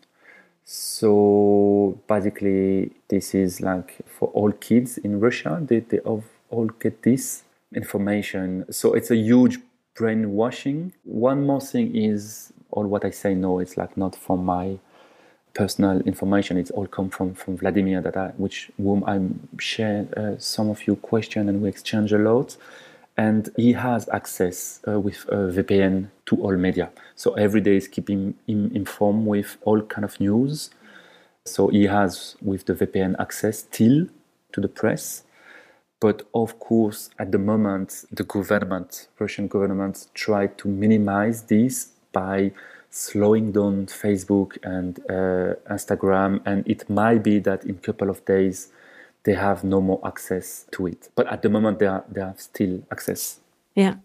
So 0.63 1.99
basically, 2.07 2.91
this 3.07 3.33
is 3.33 3.61
like 3.61 3.97
for 4.05 4.29
all 4.29 4.51
kids 4.51 4.97
in 4.99 5.19
Russia, 5.19 5.59
they, 5.61 5.79
they 5.79 5.99
all 5.99 6.69
get 6.79 7.01
this 7.01 7.43
information. 7.73 8.71
So 8.71 8.93
it's 8.93 9.09
a 9.09 9.15
huge 9.15 9.57
brainwashing. 9.95 10.93
One 11.03 11.45
more 11.45 11.61
thing 11.61 11.95
is 11.95 12.53
all 12.71 12.85
what 12.85 13.03
I 13.03 13.09
say 13.09 13.33
no, 13.33 13.59
it's 13.59 13.77
like 13.77 13.97
not 13.97 14.15
from 14.15 14.45
my 14.45 14.77
personal 15.59 15.99
information. 16.13 16.57
It's 16.57 16.71
all 16.71 16.87
come 16.87 17.09
from 17.09 17.33
from 17.33 17.57
Vladimir 17.57 17.99
that 18.01 18.15
I, 18.15 18.27
which 18.43 18.71
whom 18.77 19.03
I 19.13 19.15
share 19.59 20.07
uh, 20.15 20.35
some 20.55 20.69
of 20.69 20.87
your 20.87 20.95
question 21.11 21.49
and 21.49 21.61
we 21.61 21.67
exchange 21.67 22.13
a 22.13 22.17
lot 22.17 22.55
and 23.17 23.49
he 23.57 23.73
has 23.73 24.07
access 24.19 24.79
uh, 24.87 24.97
with 25.05 25.19
uh, 25.27 25.51
VPN 25.55 25.95
to 26.27 26.33
all 26.43 26.55
media. 26.55 26.89
So 27.15 27.33
every 27.33 27.59
day 27.59 27.75
is 27.75 27.87
keeping 27.89 28.35
him 28.47 28.71
informed 28.73 29.27
with 29.27 29.57
all 29.67 29.81
kind 29.81 30.05
of 30.05 30.17
news. 30.21 30.69
So 31.45 31.67
he 31.67 31.83
has 31.87 32.37
with 32.41 32.65
the 32.65 32.75
VPN 32.79 33.15
access 33.19 33.59
still 33.59 34.07
to 34.53 34.61
the 34.61 34.69
press. 34.69 35.23
But 35.99 36.17
of 36.33 36.57
course, 36.59 37.09
at 37.19 37.33
the 37.33 37.41
moment, 37.51 38.05
the 38.19 38.23
government, 38.23 39.09
Russian 39.19 39.47
government, 39.49 40.07
tried 40.13 40.57
to 40.59 40.69
minimize 40.69 41.37
this 41.53 41.89
by 42.13 42.51
slowing 42.89 43.51
down 43.51 43.85
Facebook 43.87 44.57
and 44.63 44.99
uh, 45.09 45.55
Instagram. 45.71 46.41
And 46.45 46.67
it 46.67 46.89
might 46.89 47.23
be 47.23 47.39
that 47.39 47.63
in 47.63 47.75
a 47.75 47.79
couple 47.79 48.09
of 48.09 48.23
days, 48.25 48.69
they 49.23 49.33
have 49.33 49.63
no 49.63 49.81
more 49.81 49.99
access 50.05 50.65
to 50.71 50.87
it. 50.87 51.09
But 51.15 51.27
at 51.27 51.41
the 51.41 51.49
moment, 51.49 51.79
they, 51.79 51.87
are, 51.87 52.03
they 52.09 52.21
have 52.21 52.39
still 52.39 52.81
access. 52.91 53.39
Yeah. 53.75 53.95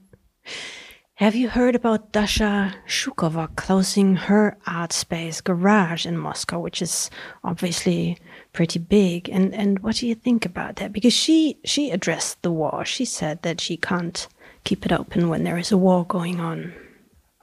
Have 1.18 1.36
you 1.36 1.48
heard 1.48 1.76
about 1.76 2.10
Dasha 2.10 2.74
Zhukova 2.88 3.54
closing 3.54 4.16
her 4.16 4.58
art 4.66 4.92
space 4.92 5.40
garage 5.40 6.06
in 6.06 6.18
Moscow, 6.18 6.58
which 6.58 6.82
is 6.82 7.08
obviously 7.44 8.18
pretty 8.52 8.80
big? 8.80 9.28
And 9.28 9.54
and 9.54 9.78
what 9.78 9.96
do 9.96 10.08
you 10.08 10.16
think 10.16 10.44
about 10.44 10.74
that? 10.76 10.92
Because 10.92 11.12
she 11.12 11.56
she 11.64 11.92
addressed 11.92 12.42
the 12.42 12.50
war. 12.50 12.84
She 12.84 13.04
said 13.04 13.42
that 13.42 13.60
she 13.60 13.76
can't 13.76 14.26
keep 14.64 14.84
it 14.84 14.90
open 14.90 15.28
when 15.28 15.44
there 15.44 15.56
is 15.56 15.70
a 15.70 15.78
war 15.78 16.04
going 16.04 16.40
on. 16.40 16.74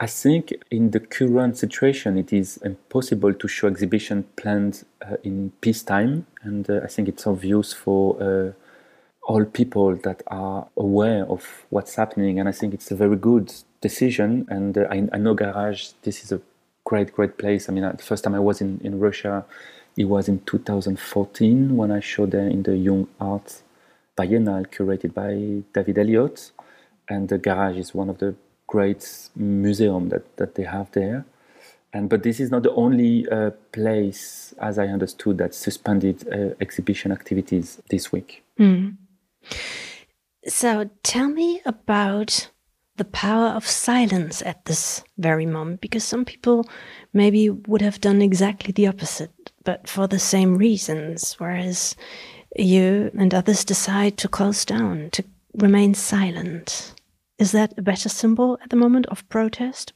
I 0.01 0.08
think 0.08 0.51
in 0.72 0.89
the 0.89 1.00
current 1.00 1.60
situation, 1.60 2.17
it 2.17 2.34
is 2.34 2.58
impossible 2.58 3.36
to 3.36 3.48
show 3.48 3.67
exhibition 3.67 4.24
planned 4.36 4.84
uh, 5.00 5.17
in 5.24 5.51
peacetime, 5.62 6.25
and 6.41 6.67
uh, 6.67 6.79
I 6.84 6.88
think 6.88 7.08
it's 7.08 7.27
obvious 7.27 7.72
for 7.72 8.17
uh, 8.20 8.51
all 9.27 9.46
people 9.46 9.96
that 9.98 10.24
are 10.25 10.67
aware 10.75 11.25
of 11.25 11.65
what's 11.70 11.93
happening. 11.98 12.39
And 12.39 12.50
I 12.50 12.51
think 12.51 12.74
it's 12.74 12.89
a 12.89 12.96
very 12.96 13.15
good 13.15 13.53
decision. 13.79 14.48
And 14.50 14.75
uh, 14.75 14.88
I, 14.89 15.08
I, 15.13 15.20
know 15.20 15.36
Garage, 15.36 15.91
this 16.01 16.24
is 16.24 16.31
a 16.31 16.41
great, 16.84 17.13
great 17.13 17.38
place. 17.38 17.70
I 17.70 17.72
mean, 17.72 17.84
uh, 17.84 17.91
the 17.91 18.01
first 18.01 18.24
time 18.24 18.34
I 18.34 18.39
was 18.39 18.60
in, 18.60 18.81
in 18.84 19.00
Russia, 19.00 19.46
it 19.96 20.05
was 20.05 20.27
in 20.27 20.39
2014 20.46 21.77
when 21.77 21.91
I 21.91 22.00
showed 22.00 22.31
there 22.31 22.48
in 22.48 22.63
the 22.63 22.75
Young 22.75 23.08
Art 23.20 23.62
Biennale 24.17 24.65
curated 24.65 25.13
by 25.13 25.63
David 25.75 26.00
Elliott. 26.00 26.51
And 27.08 27.29
the 27.29 27.38
Garage 27.38 27.77
is 27.77 27.93
one 27.93 28.10
of 28.10 28.17
the 28.17 28.34
great 28.72 29.30
museum 29.36 30.10
that, 30.10 30.24
that 30.38 30.56
they 30.56 30.63
have 30.63 30.90
there. 30.92 31.25
And 31.94 32.10
but 32.10 32.24
this 32.24 32.40
is 32.40 32.50
not 32.50 32.63
the 32.63 32.74
only 32.86 33.28
uh, 33.30 33.51
place, 33.74 34.54
as 34.60 34.78
I 34.78 34.88
understood, 34.88 35.38
that 35.38 35.54
suspended 35.54 36.18
uh, 36.28 36.56
exhibition 36.62 37.12
activities 37.12 37.82
this 37.90 38.12
week. 38.13 38.44
Mm. 38.58 38.96
So 40.48 40.90
tell 41.04 41.28
me 41.28 41.62
about 41.66 42.50
the 42.96 43.06
power 43.06 43.50
of 43.58 43.68
silence 43.68 44.42
at 44.46 44.63
this 44.66 45.04
very 45.18 45.46
moment, 45.46 45.82
because 45.82 46.06
some 46.06 46.24
people 46.24 46.63
maybe 47.13 47.50
would 47.50 47.82
have 47.82 48.00
done 48.00 48.22
exactly 48.22 48.72
the 48.72 48.88
opposite, 48.88 49.51
but 49.63 49.90
for 49.90 50.08
the 50.08 50.20
same 50.20 50.58
reasons, 50.58 51.36
whereas 51.40 51.96
you 52.58 53.12
and 53.18 53.34
others 53.34 53.66
decide 53.66 54.16
to 54.18 54.28
close 54.28 54.66
down, 54.66 55.10
to 55.12 55.24
remain 55.56 55.94
silent. 55.94 56.94
Is 57.42 57.54
that 57.54 57.74
a 57.76 57.82
better 57.82 58.08
symbol 58.08 58.60
at 58.62 58.70
the 58.70 58.76
moment 58.76 59.08
of 59.08 59.28
protest? 59.28 59.94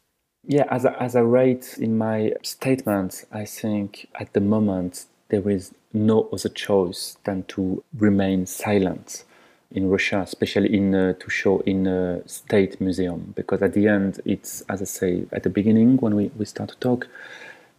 Yeah, 0.47 0.65
as 0.71 0.83
I, 0.83 0.93
as 0.95 1.15
I 1.15 1.21
write 1.21 1.77
in 1.77 1.95
my 1.95 2.33
statement, 2.41 3.23
I 3.31 3.45
think 3.45 4.07
at 4.19 4.33
the 4.33 4.41
moment 4.41 5.05
there 5.29 5.47
is 5.47 5.71
no 5.93 6.27
other 6.33 6.49
choice 6.49 7.17
than 7.23 7.43
to 7.49 7.83
remain 7.95 8.47
silent 8.47 9.25
in 9.69 9.91
Russia, 9.91 10.21
especially 10.21 10.75
in 10.75 10.95
uh, 10.95 11.13
to 11.19 11.29
show 11.29 11.59
in 11.67 11.85
a 11.85 12.27
state 12.27 12.81
museum, 12.81 13.33
because 13.35 13.61
at 13.61 13.73
the 13.73 13.89
end, 13.89 14.21
it's 14.25 14.61
as 14.67 14.81
I 14.81 14.85
say 14.85 15.25
at 15.31 15.43
the 15.43 15.51
beginning 15.51 15.97
when 15.97 16.15
we, 16.15 16.31
we 16.39 16.45
start 16.45 16.69
to 16.69 16.77
talk, 16.77 17.07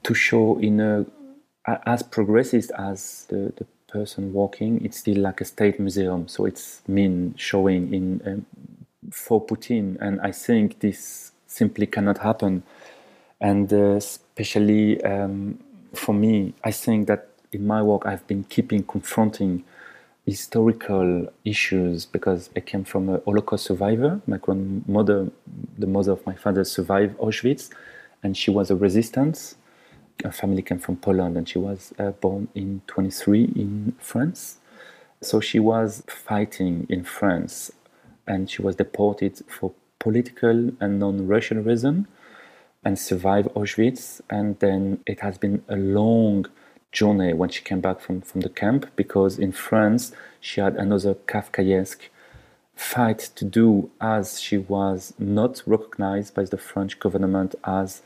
to 0.05 0.15
show 0.15 0.61
in 0.61 0.79
a 0.79 1.07
as 1.85 2.05
progressist 2.05 2.71
as 2.79 3.27
the, 3.31 3.53
the 3.57 3.67
person 3.89 4.33
walking, 4.33 4.85
it's 4.85 4.99
still 4.99 5.19
like 5.19 5.41
a 5.41 5.45
state 5.45 5.81
museum, 5.81 6.29
so 6.29 6.45
it's 6.45 6.83
mean 6.87 7.35
showing 7.37 7.93
in 7.93 8.23
um, 8.25 8.47
for 9.11 9.45
Putin, 9.45 9.97
and 10.01 10.21
I 10.21 10.33
think 10.33 10.81
this 10.81 11.33
simply 11.47 11.87
cannot 11.87 12.19
happen, 12.19 12.63
and 13.41 13.73
uh, 13.73 13.97
especially 13.97 15.03
um, 15.05 15.59
for 15.95 16.15
me, 16.15 16.55
I 16.65 16.71
think 16.71 17.07
that 17.09 17.29
in 17.53 17.67
my 17.67 17.83
work 17.83 18.07
I've 18.07 18.27
been 18.27 18.45
keeping 18.45 18.83
confronting 18.83 19.65
historical 20.27 21.29
issues 21.45 22.05
because 22.05 22.51
I 22.57 22.61
came 22.61 22.85
from 22.85 23.09
a 23.09 23.21
Holocaust 23.25 23.65
survivor. 23.65 24.21
My 24.27 24.39
grandmother, 24.39 25.31
the 25.79 25.87
mother 25.87 26.13
of 26.13 26.27
my 26.27 26.35
father, 26.35 26.65
survived 26.65 27.17
Auschwitz, 27.19 27.71
and 28.23 28.37
she 28.37 28.51
was 28.51 28.71
a 28.71 28.77
resistance. 28.77 29.55
Her 30.25 30.33
family 30.33 30.63
came 30.63 30.79
from 30.79 30.97
Poland, 30.97 31.37
and 31.37 31.49
she 31.49 31.59
was 31.59 31.93
uh, 31.99 32.11
born 32.11 32.49
in 32.55 32.83
23 32.89 33.53
in 33.55 33.95
France. 33.99 34.57
So 35.21 35.41
she 35.41 35.59
was 35.59 36.03
fighting 36.09 36.87
in 36.89 37.05
France, 37.05 37.73
and 38.27 38.51
she 38.51 38.63
was 38.63 38.77
deported 38.77 39.43
for 39.49 39.73
political 39.99 40.71
and 40.81 40.99
non-racial 40.99 41.59
reason, 41.59 42.07
and 42.85 42.99
survived 42.99 43.49
Auschwitz. 43.55 44.21
And 44.31 44.59
then 44.61 45.01
it 45.07 45.21
has 45.21 45.39
been 45.39 45.63
a 45.69 45.77
long 45.77 46.47
journey 46.93 47.33
when 47.35 47.51
she 47.51 47.63
came 47.63 47.81
back 47.81 48.01
from, 48.01 48.21
from 48.23 48.41
the 48.41 48.49
camp 48.49 48.87
because 48.97 49.39
in 49.39 49.53
France 49.53 50.13
she 50.41 50.61
had 50.61 50.77
another 50.77 51.15
Kafkaesque 51.15 52.09
fight 52.75 53.19
to 53.35 53.45
do 53.45 53.91
as 54.01 54.41
she 54.41 54.59
was 54.59 55.15
not 55.19 55.63
recognized 55.67 56.35
by 56.35 56.45
the 56.45 56.59
French 56.59 56.99
government 56.99 57.55
as 57.65 58.03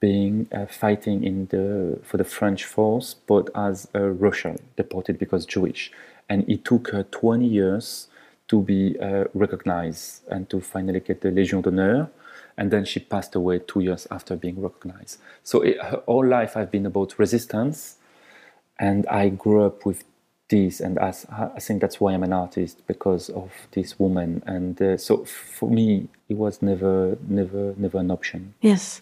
being 0.00 0.46
uh, 0.52 0.66
fighting 0.66 1.24
in 1.24 1.46
the 1.46 1.98
for 2.02 2.18
the 2.18 2.24
French 2.24 2.64
force, 2.64 3.14
but 3.26 3.48
as 3.54 3.88
a 3.94 4.02
Russian 4.10 4.58
deported 4.76 5.18
because 5.18 5.46
Jewish, 5.46 5.90
and 6.28 6.48
it 6.48 6.64
took 6.64 6.88
her 6.88 7.04
20 7.04 7.46
years 7.46 8.08
to 8.48 8.62
be 8.62 8.98
uh, 9.00 9.24
recognized 9.34 10.22
and 10.28 10.48
to 10.50 10.60
finally 10.60 11.00
get 11.00 11.20
the 11.20 11.30
Légion 11.30 11.62
d'honneur 11.62 12.08
and 12.56 12.70
then 12.70 12.84
she 12.84 13.00
passed 13.00 13.34
away 13.34 13.58
two 13.58 13.80
years 13.80 14.06
after 14.10 14.36
being 14.36 14.60
recognized. 14.60 15.18
So 15.42 15.62
it, 15.62 15.80
her 15.82 16.02
whole 16.06 16.26
life 16.26 16.56
I've 16.56 16.70
been 16.70 16.86
about 16.86 17.18
resistance 17.18 17.96
and 18.78 19.06
I 19.06 19.28
grew 19.28 19.64
up 19.64 19.86
with 19.86 20.04
this, 20.48 20.80
and 20.80 20.98
as 20.98 21.26
I 21.30 21.60
think 21.60 21.80
that's 21.80 22.00
why 22.00 22.12
I'm 22.12 22.22
an 22.22 22.32
artist 22.32 22.86
because 22.86 23.30
of 23.30 23.50
this 23.72 23.98
woman. 23.98 24.42
And 24.46 24.80
uh, 24.80 24.96
so 24.96 25.24
for 25.24 25.70
me, 25.70 26.08
it 26.28 26.36
was 26.36 26.60
never, 26.60 27.16
never, 27.26 27.74
never 27.76 27.98
an 27.98 28.10
option. 28.10 28.54
Yes. 28.60 29.00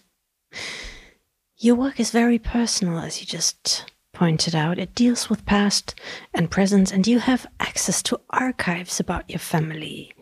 Your 1.58 1.74
work 1.76 1.98
is 1.98 2.10
very 2.10 2.38
personal, 2.38 2.98
as 2.98 3.20
you 3.20 3.26
just 3.26 3.90
pointed 4.22 4.54
out. 4.54 4.78
It 4.78 4.94
deals 4.94 5.28
with 5.28 5.44
past 5.46 5.96
and 6.32 6.48
present, 6.48 6.92
and 6.92 7.08
you 7.08 7.18
have 7.18 7.44
access 7.58 8.00
to 8.04 8.20
archives 8.30 9.00
about 9.00 9.28
your 9.28 9.40
family. 9.40 10.12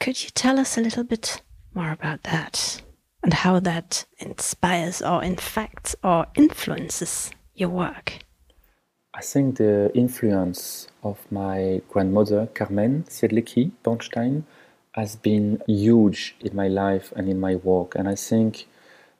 Could 0.00 0.24
you 0.24 0.30
tell 0.30 0.58
us 0.58 0.76
a 0.76 0.80
little 0.80 1.04
bit 1.04 1.40
more 1.72 1.92
about 1.92 2.24
that 2.24 2.82
and 3.22 3.32
how 3.32 3.60
that 3.60 4.06
inspires 4.18 5.00
or, 5.00 5.22
infects 5.22 5.94
or 6.02 6.26
influences 6.34 7.30
your 7.54 7.68
work? 7.68 8.18
I 9.14 9.20
think 9.20 9.58
the 9.58 9.92
influence 9.94 10.88
of 11.04 11.16
my 11.30 11.80
grandmother, 11.88 12.48
Carmen 12.54 13.04
Siedlecki 13.04 13.70
Bornstein, 13.84 14.42
has 14.94 15.14
been 15.14 15.62
huge 15.68 16.34
in 16.40 16.56
my 16.56 16.66
life 16.66 17.12
and 17.14 17.28
in 17.28 17.38
my 17.38 17.54
work. 17.54 17.94
And 17.94 18.08
I 18.08 18.16
think 18.16 18.66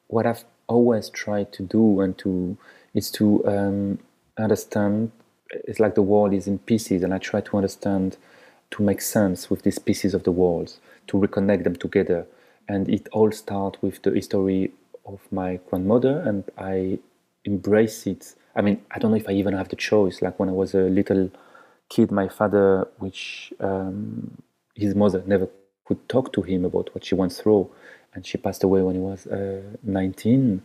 what 0.09 0.27
I've 0.27 0.45
always 0.67 1.09
tried 1.09 1.53
to 1.53 1.63
do 1.63 2.01
and 2.01 2.19
to 2.19 2.59
is 2.95 3.11
to 3.13 3.47
um, 3.47 3.99
understand. 4.39 5.13
It's 5.51 5.81
like 5.81 5.95
the 5.95 6.03
world 6.03 6.33
is 6.33 6.47
in 6.47 6.59
pieces, 6.59 7.03
and 7.03 7.13
I 7.13 7.19
try 7.19 7.41
to 7.41 7.57
understand, 7.57 8.17
to 8.73 8.83
make 8.83 9.01
sense 9.01 9.51
with 9.51 9.63
these 9.63 9.79
pieces 9.79 10.15
of 10.15 10.25
the 10.25 10.33
world, 10.33 10.75
to 11.09 11.17
reconnect 11.17 11.65
them 11.65 11.77
together. 11.77 12.27
And 12.69 12.89
it 12.89 13.09
all 13.13 13.33
starts 13.33 13.83
with 13.83 14.03
the 14.03 14.11
history 14.13 14.73
of 15.05 15.21
my 15.31 15.61
grandmother, 15.69 16.21
and 16.21 16.45
I 16.57 16.99
embrace 17.45 18.07
it 18.07 18.35
I 18.55 18.61
mean, 18.61 18.83
I 18.91 18.99
don't 18.99 19.11
know 19.11 19.17
if 19.17 19.29
I 19.29 19.33
even 19.33 19.55
have 19.55 19.69
the 19.69 19.77
choice. 19.77 20.21
Like 20.21 20.39
when 20.39 20.49
I 20.49 20.53
was 20.53 20.75
a 20.75 20.83
little 20.83 21.31
kid, 21.89 22.11
my 22.11 22.29
father, 22.29 22.89
which 22.99 23.53
um, 23.61 24.43
his 24.75 24.95
mother 24.95 25.23
never 25.27 25.49
could 25.85 26.09
talk 26.09 26.33
to 26.35 26.43
him 26.43 26.65
about 26.65 26.95
what 26.95 27.05
she 27.05 27.15
went 27.15 27.33
through, 27.33 27.71
and 28.15 28.27
she 28.27 28.39
passed 28.39 28.63
away 28.63 28.83
when 28.83 28.95
he 28.95 29.01
was 29.01 29.27
uh, 29.27 29.63
19. 29.83 30.63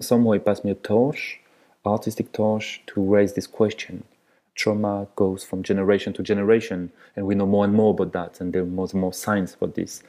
Somehow 0.00 0.32
he 0.32 0.38
passed 0.38 0.64
me 0.64 0.70
a 0.70 0.74
torch, 0.74 1.39
artistic 1.84 2.32
torch, 2.32 2.82
to 2.88 3.02
raise 3.02 3.34
this 3.34 3.46
question. 3.46 4.04
Trauma 4.54 5.06
goes 5.16 5.44
from 5.44 5.62
generation 5.62 6.12
to 6.14 6.22
generation, 6.22 6.92
and 7.16 7.26
we 7.26 7.34
know 7.34 7.46
more 7.46 7.64
and 7.64 7.72
more 7.72 7.92
about 7.92 8.12
that, 8.12 8.40
and 8.40 8.52
there 8.52 8.64
was 8.64 8.94
more 8.94 9.12
science 9.12 9.54
about 9.54 9.74
this. 9.74 10.02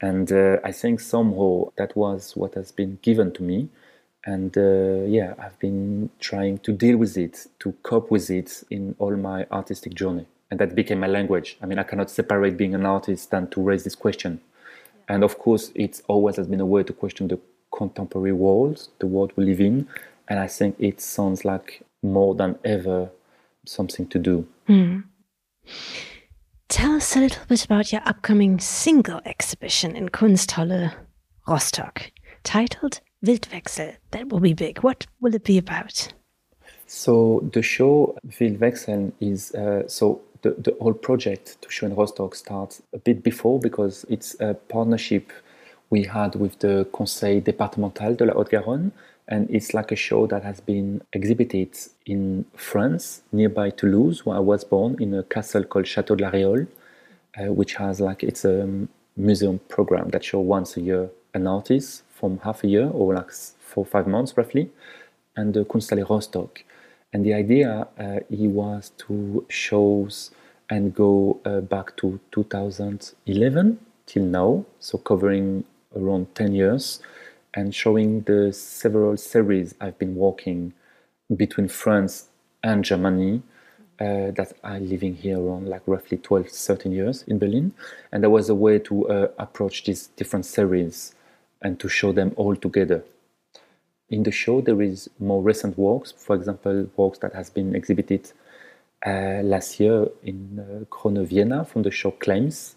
And 0.00 0.32
uh, 0.32 0.58
I 0.64 0.72
think 0.72 1.00
somehow 1.00 1.72
that 1.76 1.94
was 1.96 2.34
what 2.34 2.54
has 2.54 2.72
been 2.72 2.98
given 3.02 3.32
to 3.32 3.42
me 3.42 3.68
and 4.24 4.56
uh, 4.58 5.04
yeah 5.06 5.34
i've 5.38 5.58
been 5.58 6.10
trying 6.20 6.58
to 6.58 6.72
deal 6.72 6.96
with 6.96 7.16
it 7.16 7.46
to 7.58 7.72
cope 7.82 8.10
with 8.10 8.28
it 8.30 8.62
in 8.70 8.94
all 8.98 9.16
my 9.16 9.46
artistic 9.50 9.94
journey 9.94 10.26
and 10.50 10.60
that 10.60 10.74
became 10.74 11.00
my 11.00 11.06
language 11.06 11.56
i 11.62 11.66
mean 11.66 11.78
i 11.78 11.82
cannot 11.82 12.10
separate 12.10 12.56
being 12.56 12.74
an 12.74 12.84
artist 12.84 13.32
and 13.32 13.50
to 13.50 13.62
raise 13.62 13.84
this 13.84 13.94
question 13.94 14.40
and 15.08 15.24
of 15.24 15.38
course 15.38 15.72
it 15.74 16.02
always 16.06 16.36
has 16.36 16.46
been 16.46 16.60
a 16.60 16.66
way 16.66 16.82
to 16.82 16.92
question 16.92 17.28
the 17.28 17.38
contemporary 17.74 18.32
world 18.32 18.88
the 18.98 19.06
world 19.06 19.32
we 19.36 19.44
live 19.44 19.60
in 19.60 19.88
and 20.30 20.38
i 20.40 20.46
think 20.46 20.74
it 20.78 21.00
sounds 21.00 21.44
like 21.44 21.82
more 22.02 22.34
than 22.34 22.58
ever 22.64 23.10
something 23.66 24.06
to 24.08 24.18
do 24.18 24.46
mm. 24.66 25.04
tell 26.68 26.92
us 26.92 27.14
a 27.14 27.20
little 27.20 27.44
bit 27.46 27.64
about 27.66 27.92
your 27.92 28.00
upcoming 28.06 28.58
single 28.58 29.20
exhibition 29.26 29.94
in 29.94 30.08
kunsthalle 30.08 30.90
rostock 31.46 32.10
titled 32.42 33.00
Wildwechsel. 33.24 33.96
That 34.12 34.28
will 34.28 34.40
be 34.40 34.54
big. 34.54 34.78
What 34.78 35.06
will 35.20 35.34
it 35.34 35.44
be 35.44 35.58
about? 35.58 36.12
So 36.86 37.48
the 37.52 37.62
show 37.62 38.16
Wechseln 38.26 39.12
is 39.20 39.54
uh, 39.54 39.86
so 39.86 40.22
the, 40.42 40.50
the 40.50 40.76
whole 40.80 40.94
project 40.94 41.60
to 41.62 41.70
show 41.70 41.86
in 41.86 41.94
Rostock 41.94 42.34
starts 42.34 42.82
a 42.94 42.98
bit 42.98 43.22
before 43.22 43.60
because 43.60 44.06
it's 44.08 44.34
a 44.40 44.54
partnership 44.54 45.32
we 45.90 46.04
had 46.04 46.34
with 46.34 46.58
the 46.60 46.88
Conseil 46.92 47.42
départemental 47.42 48.16
de 48.16 48.24
la 48.24 48.32
Haute-Garonne 48.32 48.90
and 49.30 49.48
it's 49.48 49.72
like 49.72 49.92
a 49.92 49.96
show 49.96 50.26
that 50.26 50.42
has 50.42 50.60
been 50.60 51.00
exhibited 51.12 51.70
in 52.04 52.44
France 52.56 53.22
nearby 53.32 53.70
Toulouse 53.70 54.26
where 54.26 54.36
I 54.36 54.40
was 54.40 54.64
born 54.64 54.96
in 55.00 55.14
a 55.14 55.22
castle 55.22 55.64
called 55.64 55.86
Château 55.86 56.16
de 56.16 56.24
Laréole 56.24 56.66
uh, 57.38 57.52
which 57.52 57.74
has 57.74 58.00
like 58.00 58.22
it's 58.22 58.44
a 58.44 58.68
museum 59.16 59.60
program 59.68 60.08
that 60.10 60.24
show 60.24 60.40
once 60.40 60.76
a 60.76 60.80
year 60.80 61.10
an 61.34 61.46
artist 61.46 62.02
from 62.10 62.38
half 62.38 62.64
a 62.64 62.66
year 62.66 62.88
or 62.92 63.14
like 63.14 63.30
four 63.32 63.84
five 63.84 64.06
months 64.06 64.36
roughly 64.36 64.70
and 65.36 65.54
the 65.54 65.64
Kunsthalle 65.64 66.08
Rostock. 66.08 66.64
And 67.12 67.24
the 67.24 67.34
idea 67.34 67.88
uh, 67.98 68.20
he 68.28 68.46
was 68.46 68.92
to 68.98 69.44
shows 69.48 70.30
and 70.68 70.94
go 70.94 71.40
uh, 71.44 71.60
back 71.60 71.96
to 71.96 72.20
2011 72.30 73.78
till 74.06 74.24
now, 74.24 74.64
so 74.78 74.98
covering 74.98 75.64
around 75.96 76.32
10 76.36 76.54
years 76.54 77.00
and 77.54 77.74
showing 77.74 78.22
the 78.22 78.52
several 78.52 79.16
series 79.16 79.74
I've 79.80 79.98
been 79.98 80.14
working 80.14 80.72
between 81.34 81.68
France 81.68 82.28
and 82.62 82.84
Germany 82.84 83.42
uh, 84.00 84.30
that 84.32 84.52
are 84.64 84.80
living 84.80 85.14
here 85.14 85.38
around 85.38 85.68
like 85.68 85.82
roughly 85.86 86.18
12, 86.18 86.48
13 86.48 86.92
years 86.92 87.22
in 87.24 87.38
Berlin. 87.38 87.72
And 88.12 88.24
that 88.24 88.30
was 88.30 88.48
a 88.48 88.54
way 88.54 88.78
to 88.80 89.08
uh, 89.08 89.28
approach 89.38 89.84
these 89.84 90.08
different 90.08 90.46
series 90.46 91.14
and 91.62 91.78
to 91.80 91.88
show 91.88 92.12
them 92.12 92.32
all 92.36 92.56
together 92.56 93.04
in 94.10 94.24
the 94.24 94.32
show 94.32 94.60
there 94.60 94.82
is 94.82 95.08
more 95.18 95.42
recent 95.42 95.78
works 95.78 96.12
for 96.12 96.34
example 96.34 96.88
works 96.96 97.18
that 97.18 97.32
has 97.32 97.48
been 97.48 97.74
exhibited 97.74 98.32
uh, 99.06 99.40
last 99.42 99.80
year 99.80 100.06
in 100.22 100.58
uh, 100.58 100.84
Crone 100.90 101.24
Vienna 101.24 101.64
from 101.64 101.82
the 101.82 101.90
show 101.90 102.10
Claims 102.10 102.76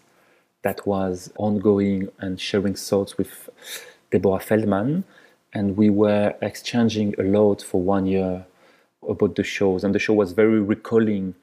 that 0.62 0.86
was 0.86 1.30
ongoing 1.36 2.08
and 2.20 2.40
sharing 2.40 2.74
thoughts 2.74 3.18
with 3.18 3.50
Deborah 4.14 4.38
Feldman 4.38 5.02
and 5.52 5.76
we 5.76 5.90
were 5.90 6.34
exchanging 6.40 7.14
a 7.18 7.24
lot 7.24 7.60
for 7.62 7.80
one 7.80 8.06
year 8.06 8.46
about 9.08 9.34
the 9.34 9.42
shows. 9.42 9.82
And 9.82 9.92
the 9.92 9.98
show 9.98 10.14
was 10.14 10.30
very 10.32 10.60
recalling. 10.60 11.34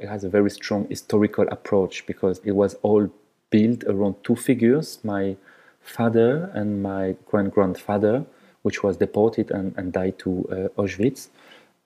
It 0.00 0.08
has 0.08 0.22
a 0.22 0.28
very 0.28 0.50
strong 0.50 0.88
historical 0.88 1.46
approach 1.48 2.06
because 2.06 2.40
it 2.44 2.52
was 2.52 2.74
all 2.82 3.10
built 3.50 3.82
around 3.84 4.14
two 4.22 4.36
figures 4.36 4.98
my 5.02 5.36
father 5.82 6.50
and 6.54 6.82
my 6.82 7.16
grand 7.26 7.50
grandfather 7.52 8.24
which 8.62 8.84
was 8.84 8.96
deported 8.96 9.50
and, 9.50 9.74
and 9.76 9.92
died 9.92 10.16
to 10.20 10.30
uh, 10.50 10.80
Auschwitz. 10.80 11.28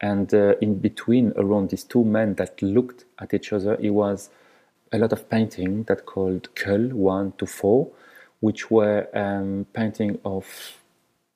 And 0.02 0.33
uh, 0.35 0.55
in 0.61 0.78
between, 0.78 1.33
around 1.37 1.71
these 1.71 1.85
two 1.85 2.05
men 2.05 2.35
that 2.35 2.61
looked 2.61 3.07
at 3.19 3.33
each 3.33 3.55
other, 3.55 3.78
it 3.81 3.90
was 3.90 4.28
a 4.93 4.99
lot 4.99 5.12
of 5.12 5.31
painting 5.31 5.85
that 5.85 6.05
called 6.05 6.55
Kull 6.55 6.88
1 6.88 7.33
to 7.38 7.47
4, 7.47 7.88
which 8.40 8.71
were 8.71 9.09
um, 9.14 9.66
painting 9.73 10.19
of 10.25 10.47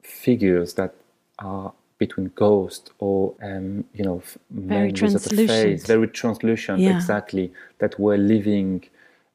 figures 0.02 0.74
that 0.74 0.94
are 1.38 1.72
between 1.98 2.30
ghosts 2.34 2.90
or 2.98 3.34
um, 3.42 3.84
you 3.94 4.04
know 4.04 4.22
very 4.50 4.92
translucent 4.92 5.48
face, 5.48 5.86
very 5.86 6.08
translucent 6.08 6.80
yeah. 6.80 6.96
exactly 6.96 7.52
that 7.78 7.98
were 7.98 8.16
living 8.16 8.84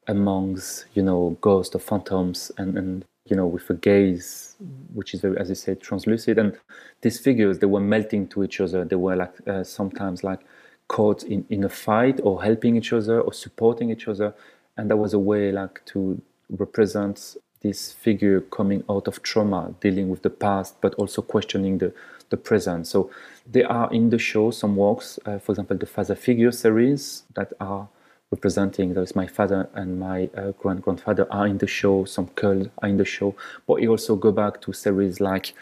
amongst 0.08 0.86
you 0.94 1.02
know 1.02 1.36
ghosts 1.40 1.74
or 1.74 1.78
phantoms 1.78 2.50
and, 2.58 2.76
and 2.76 3.04
you 3.28 3.36
know, 3.36 3.46
with 3.46 3.68
a 3.70 3.74
gaze 3.74 4.56
which 4.94 5.14
is 5.14 5.20
very, 5.20 5.36
as 5.38 5.48
you 5.48 5.54
said, 5.54 5.80
translucent 5.80 6.38
And 6.38 6.58
these 7.02 7.18
figures, 7.18 7.58
they 7.58 7.66
were 7.66 7.80
melting 7.80 8.28
to 8.28 8.44
each 8.44 8.60
other. 8.60 8.84
They 8.84 8.96
were 8.96 9.16
like 9.16 9.34
uh, 9.48 9.64
sometimes 9.64 10.22
like 10.22 10.40
caught 10.88 11.24
in, 11.24 11.44
in 11.50 11.64
a 11.64 11.68
fight 11.68 12.20
or 12.22 12.42
helping 12.42 12.76
each 12.76 12.92
other 12.92 13.20
or 13.20 13.32
supporting 13.32 13.90
each 13.90 14.06
other. 14.06 14.34
And 14.76 14.90
that 14.90 14.96
was 14.96 15.12
a 15.12 15.18
way 15.18 15.50
like 15.50 15.84
to 15.86 16.20
represent 16.50 17.36
this 17.66 17.92
figure 17.92 18.40
coming 18.40 18.84
out 18.88 19.08
of 19.08 19.22
trauma, 19.22 19.74
dealing 19.80 20.08
with 20.08 20.22
the 20.22 20.30
past, 20.30 20.80
but 20.80 20.94
also 20.94 21.20
questioning 21.22 21.78
the, 21.78 21.92
the 22.30 22.36
present. 22.36 22.86
So 22.86 23.10
there 23.54 23.70
are 23.70 23.92
in 23.92 24.10
the 24.10 24.18
show 24.18 24.50
some 24.50 24.76
works, 24.76 25.18
uh, 25.26 25.38
for 25.38 25.52
example, 25.52 25.76
the 25.76 25.86
Father 25.86 26.14
Figure 26.14 26.52
series 26.52 27.24
that 27.34 27.52
are 27.60 27.88
representing. 28.30 28.94
those 28.94 29.14
my 29.14 29.26
father 29.26 29.68
and 29.74 30.00
my 30.00 30.28
uh, 30.36 30.52
grand 30.60 30.82
grandfather 30.82 31.26
are 31.30 31.46
in 31.46 31.58
the 31.58 31.66
show. 31.66 32.04
Some 32.04 32.28
Kull 32.28 32.70
are 32.82 32.88
in 32.88 32.96
the 32.96 33.04
show, 33.04 33.34
but 33.66 33.82
you 33.82 33.90
also 33.90 34.16
go 34.16 34.32
back 34.32 34.60
to 34.62 34.72
series 34.72 35.20
like 35.20 35.54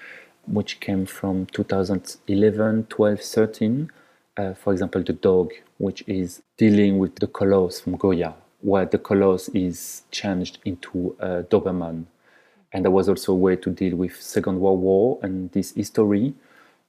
which 0.47 0.81
came 0.81 1.07
from 1.07 1.47
2011, 1.47 2.87
12, 2.91 3.21
13. 3.21 3.91
Uh, 4.37 4.53
for 4.55 4.73
example, 4.73 5.03
the 5.03 5.13
dog, 5.13 5.53
which 5.79 6.05
is 6.07 6.43
dealing 6.59 6.99
with 6.99 7.15
the 7.17 7.27
colors 7.27 7.81
from 7.81 7.97
Goya, 7.97 8.35
where 8.65 8.87
the 8.87 8.99
Colosse 8.99 9.49
is 9.51 10.03
changed 10.11 10.59
into 10.65 11.15
a 11.21 11.43
Doberman. 11.43 12.07
And 12.73 12.85
there 12.85 12.91
was 12.91 13.09
also 13.09 13.33
a 13.33 13.37
way 13.37 13.57
to 13.57 13.71
deal 13.71 13.95
with 13.95 14.21
Second 14.21 14.59
World 14.61 14.81
War 14.81 15.19
and 15.23 15.53
this 15.53 15.75
history 15.75 16.35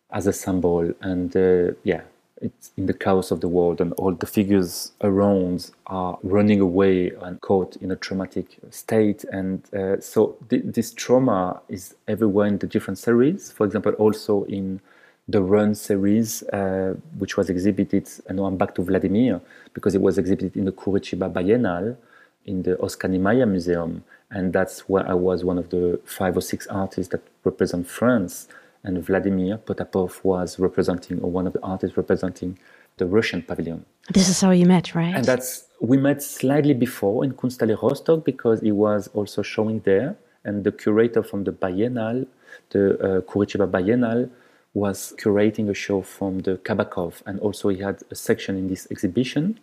as 0.09 0.25
a 0.25 0.33
symbol. 0.33 0.93
And 1.01 1.35
uh, 1.35 1.73
yeah, 1.83 2.01
it's 2.41 2.71
in 2.77 2.85
the 2.85 2.93
chaos 2.93 3.29
of 3.29 3.41
the 3.41 3.47
world 3.49 3.81
and 3.81 3.91
all 3.93 4.13
the 4.13 4.25
figures 4.25 4.93
around 5.01 5.71
are 5.87 6.17
running 6.23 6.61
away 6.61 7.11
and 7.21 7.41
caught 7.41 7.75
in 7.77 7.91
a 7.91 7.95
traumatic 7.95 8.57
state 8.71 9.23
and 9.31 9.73
uh, 9.73 9.99
so 10.01 10.35
th- 10.49 10.63
this 10.65 10.93
trauma 10.93 11.61
is 11.69 11.95
everywhere 12.07 12.47
in 12.47 12.57
the 12.57 12.67
different 12.67 12.97
series 12.97 13.51
for 13.51 13.65
example 13.65 13.93
also 13.93 14.43
in 14.45 14.81
the 15.27 15.41
run 15.41 15.73
series 15.73 16.43
uh, 16.43 16.93
which 17.17 17.37
was 17.37 17.49
exhibited 17.49 18.07
and 18.27 18.37
now 18.37 18.45
i'm 18.45 18.57
back 18.57 18.75
to 18.75 18.81
vladimir 18.81 19.41
because 19.73 19.95
it 19.95 20.01
was 20.01 20.17
exhibited 20.17 20.55
in 20.55 20.65
the 20.65 20.71
curitiba 20.71 21.31
biennale 21.31 21.97
in 22.45 22.61
the 22.61 22.79
Oskar 22.79 23.07
Niemeyer 23.07 23.47
museum 23.47 24.03
and 24.29 24.53
that's 24.53 24.87
where 24.87 25.07
i 25.09 25.13
was 25.13 25.43
one 25.43 25.57
of 25.57 25.69
the 25.69 25.99
five 26.05 26.37
or 26.37 26.41
six 26.41 26.67
artists 26.67 27.11
that 27.11 27.21
represent 27.43 27.87
france 27.87 28.47
and 28.85 29.03
Vladimir 29.03 29.57
Potapov 29.57 30.23
was 30.23 30.59
representing, 30.59 31.19
or 31.21 31.31
one 31.31 31.47
of 31.47 31.53
the 31.53 31.61
artists 31.63 31.97
representing 31.97 32.57
the 32.97 33.05
Russian 33.05 33.41
pavilion. 33.41 33.83
This 34.13 34.29
is 34.29 34.39
how 34.39 34.51
you 34.51 34.65
met, 34.65 34.95
right? 34.95 35.13
And 35.15 35.25
that's 35.25 35.65
we 35.81 35.97
met 35.97 36.21
slightly 36.21 36.73
before 36.73 37.25
in 37.25 37.33
Kunsthalle 37.33 37.75
Rostock 37.81 38.23
because 38.23 38.61
he 38.61 38.71
was 38.71 39.09
also 39.13 39.41
showing 39.41 39.79
there, 39.81 40.15
and 40.45 40.63
the 40.63 40.71
curator 40.71 41.23
from 41.23 41.43
the 41.43 41.51
Biennale, 41.51 42.27
the 42.69 42.83
uh, 42.99 43.21
Curitiba 43.21 43.67
Biennale, 43.69 44.29
was 44.75 45.13
curating 45.17 45.69
a 45.69 45.73
show 45.73 46.01
from 46.01 46.39
the 46.39 46.57
Kabakov, 46.57 47.23
and 47.25 47.39
also 47.39 47.69
he 47.69 47.81
had 47.81 48.03
a 48.11 48.15
section 48.15 48.57
in 48.57 48.67
this 48.67 48.87
exhibition. 48.91 49.59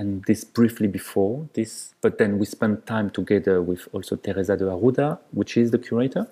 And 0.00 0.24
this 0.26 0.44
briefly 0.44 0.86
before 0.86 1.48
this, 1.54 1.94
but 2.00 2.18
then 2.18 2.38
we 2.38 2.46
spent 2.46 2.86
time 2.86 3.10
together 3.10 3.60
with 3.60 3.88
also 3.92 4.14
Tereza 4.14 4.56
de 4.56 4.64
Arruda, 4.64 5.18
which 5.32 5.56
is 5.56 5.72
the 5.72 5.78
curator, 5.78 6.28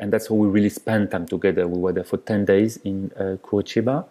and 0.00 0.12
that's 0.12 0.28
how 0.28 0.34
we 0.34 0.48
really 0.48 0.68
spent 0.68 1.12
time 1.12 1.26
together. 1.26 1.68
We 1.68 1.78
were 1.78 1.92
there 1.92 2.02
for 2.02 2.16
10 2.16 2.44
days 2.44 2.78
in 2.78 3.12
uh, 3.16 3.36
Curitiba, 3.42 4.04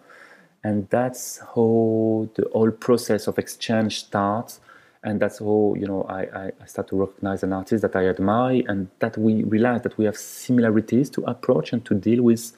and 0.64 0.88
that's 0.88 1.40
how 1.54 2.28
the 2.34 2.48
whole 2.52 2.70
process 2.70 3.26
of 3.26 3.38
exchange 3.38 4.00
starts. 4.06 4.60
And 5.04 5.20
that's 5.20 5.38
how 5.38 5.74
you 5.78 5.86
know 5.86 6.04
I, 6.08 6.50
I 6.60 6.66
start 6.66 6.88
to 6.88 6.96
recognize 6.96 7.42
an 7.42 7.52
artist 7.52 7.82
that 7.82 7.94
I 7.94 8.08
admire, 8.08 8.62
and 8.66 8.88
that 8.98 9.16
we 9.16 9.44
realize 9.44 9.82
that 9.82 9.96
we 9.96 10.06
have 10.06 10.16
similarities 10.16 11.08
to 11.10 11.22
approach 11.24 11.72
and 11.72 11.84
to 11.84 11.94
deal 11.94 12.22
with 12.22 12.52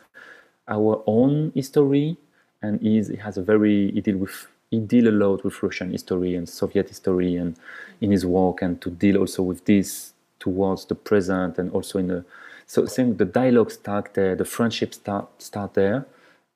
our 0.70 1.02
own 1.06 1.52
history. 1.54 2.16
And 2.62 2.80
he 2.83 2.96
has 3.16 3.38
a 3.38 3.42
very 3.42 3.90
he 3.90 4.00
deal 4.00 4.18
with 4.18 4.46
he 4.70 4.78
deal 4.78 5.09
a 5.09 5.16
lot 5.24 5.44
with 5.44 5.62
Russian 5.62 5.90
history 5.90 6.37
and 6.37 6.48
Soviet 6.48 6.88
history, 6.88 7.37
and 7.37 7.56
in 8.00 8.11
his 8.12 8.24
work, 8.24 8.62
and 8.62 8.80
to 8.83 8.90
deal 8.90 9.16
also 9.16 9.42
with 9.42 9.64
this 9.64 10.12
towards 10.38 10.85
the 10.85 10.94
present, 10.94 11.59
and 11.59 11.72
also 11.72 11.98
in 11.98 12.09
the 12.09 12.24
so 12.66 12.85
I 12.85 12.87
think 12.87 13.18
the 13.18 13.24
dialogue 13.24 13.70
start 13.70 14.14
there, 14.14 14.37
the 14.37 14.44
friendship 14.44 14.94
start 14.94 15.26
start 15.42 15.74
there, 15.74 16.06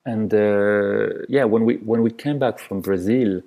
and 0.05 0.33
uh, 0.33 1.25
yeah, 1.27 1.43
when 1.43 1.65
we 1.65 1.77
when 1.77 2.03
we 2.03 2.11
came 2.11 2.39
back 2.39 2.59
from 2.59 2.81
Brazil, 2.81 3.41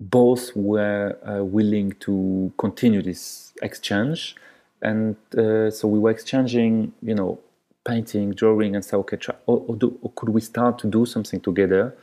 both 0.00 0.54
were 0.56 1.18
uh, 1.26 1.44
willing 1.44 1.92
to 2.00 2.52
continue 2.58 3.02
this 3.02 3.52
exchange, 3.60 4.36
and 4.80 5.16
uh, 5.36 5.70
so 5.70 5.88
we 5.88 5.98
were 5.98 6.10
exchanging, 6.10 6.92
you 7.02 7.14
know, 7.14 7.38
painting, 7.84 8.32
drawing, 8.32 8.74
and 8.74 8.84
so 8.84 9.00
okay, 9.00 9.16
try, 9.16 9.34
or, 9.46 9.64
or, 9.66 9.76
do, 9.76 9.98
or, 10.02 10.12
could 10.14 10.28
we 10.28 10.40
start 10.40 10.78
to 10.80 10.86
do 10.86 11.04
something 11.06 11.40
together 11.40 11.96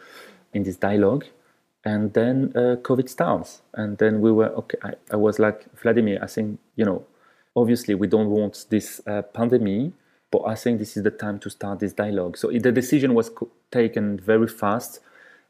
in 0.53 0.63
this 0.63 0.75
dialogue? 0.75 1.25
And 1.85 2.13
then 2.13 2.51
uh, 2.55 2.75
COVID 2.81 3.07
starts, 3.07 3.61
and 3.73 3.97
then 3.97 4.19
we 4.21 4.31
were 4.31 4.49
okay. 4.49 4.77
I, 4.83 4.93
I 5.11 5.15
was 5.15 5.39
like 5.39 5.65
Vladimir, 5.81 6.19
I 6.21 6.27
think 6.27 6.59
you 6.75 6.85
know 6.85 7.05
obviously 7.55 7.95
we 7.95 8.07
don't 8.07 8.29
want 8.29 8.65
this 8.69 9.01
uh, 9.07 9.21
pandemic 9.21 9.91
but 10.31 10.41
i 10.45 10.55
think 10.55 10.79
this 10.79 10.95
is 10.97 11.03
the 11.03 11.11
time 11.11 11.39
to 11.39 11.49
start 11.49 11.79
this 11.79 11.93
dialogue 11.93 12.37
so 12.37 12.49
the 12.51 12.71
decision 12.71 13.13
was 13.13 13.31
taken 13.71 14.17
very 14.19 14.47
fast 14.47 14.99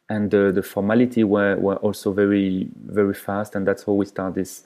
and 0.09 0.33
uh, 0.33 0.51
the 0.51 0.63
formality 0.63 1.23
were, 1.23 1.55
were 1.57 1.75
also 1.77 2.11
very 2.11 2.69
very 2.85 3.13
fast 3.13 3.55
and 3.55 3.67
that's 3.67 3.83
how 3.83 3.93
we 3.93 4.05
start 4.05 4.33
this 4.35 4.63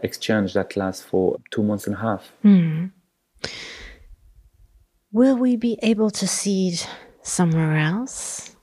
exchange 0.00 0.54
that 0.54 0.76
lasts 0.76 1.02
for 1.02 1.38
two 1.50 1.62
months 1.62 1.86
and 1.86 1.96
a 1.96 1.98
half 1.98 2.32
mm. 2.44 2.90
Will 5.14 5.36
we 5.36 5.56
be 5.56 5.78
able 5.82 6.10
to 6.10 6.26
see 6.26 6.68
it 6.68 6.86
somewhere 7.22 7.76
else 7.76 8.54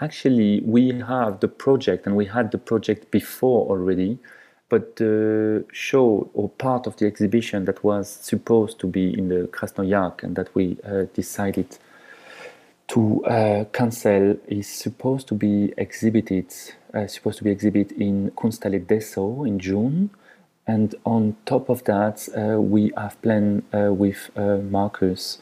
Actually, 0.00 0.60
we 0.60 0.92
have 1.00 1.40
the 1.40 1.48
project, 1.48 2.06
and 2.06 2.14
we 2.14 2.26
had 2.26 2.52
the 2.52 2.58
project 2.58 3.10
before 3.10 3.68
already. 3.68 4.18
But 4.68 4.96
the 4.96 5.64
show 5.72 6.30
or 6.34 6.50
part 6.50 6.86
of 6.86 6.96
the 6.98 7.06
exhibition 7.06 7.64
that 7.64 7.82
was 7.82 8.08
supposed 8.08 8.78
to 8.80 8.86
be 8.86 9.18
in 9.18 9.28
the 9.28 9.48
Krasnoyarsk 9.48 10.22
and 10.22 10.36
that 10.36 10.54
we 10.54 10.76
uh, 10.84 11.06
decided 11.14 11.78
to 12.88 13.24
uh, 13.24 13.64
cancel 13.72 14.36
is 14.46 14.68
supposed 14.68 15.26
to 15.28 15.34
be 15.34 15.72
exhibited 15.76 16.54
uh, 16.94 17.06
supposed 17.06 17.38
to 17.38 17.44
be 17.44 17.50
exhibited 17.50 18.00
in 18.00 18.30
Kunsthalle 18.32 18.86
Dessau 18.86 19.46
in 19.46 19.58
June. 19.58 20.10
And 20.68 20.94
on 21.04 21.34
top 21.46 21.68
of 21.68 21.82
that, 21.84 22.28
uh, 22.36 22.60
we 22.60 22.92
have 22.96 23.20
planned 23.22 23.64
uh, 23.74 23.92
with 23.92 24.30
uh, 24.36 24.58
Markus 24.58 25.38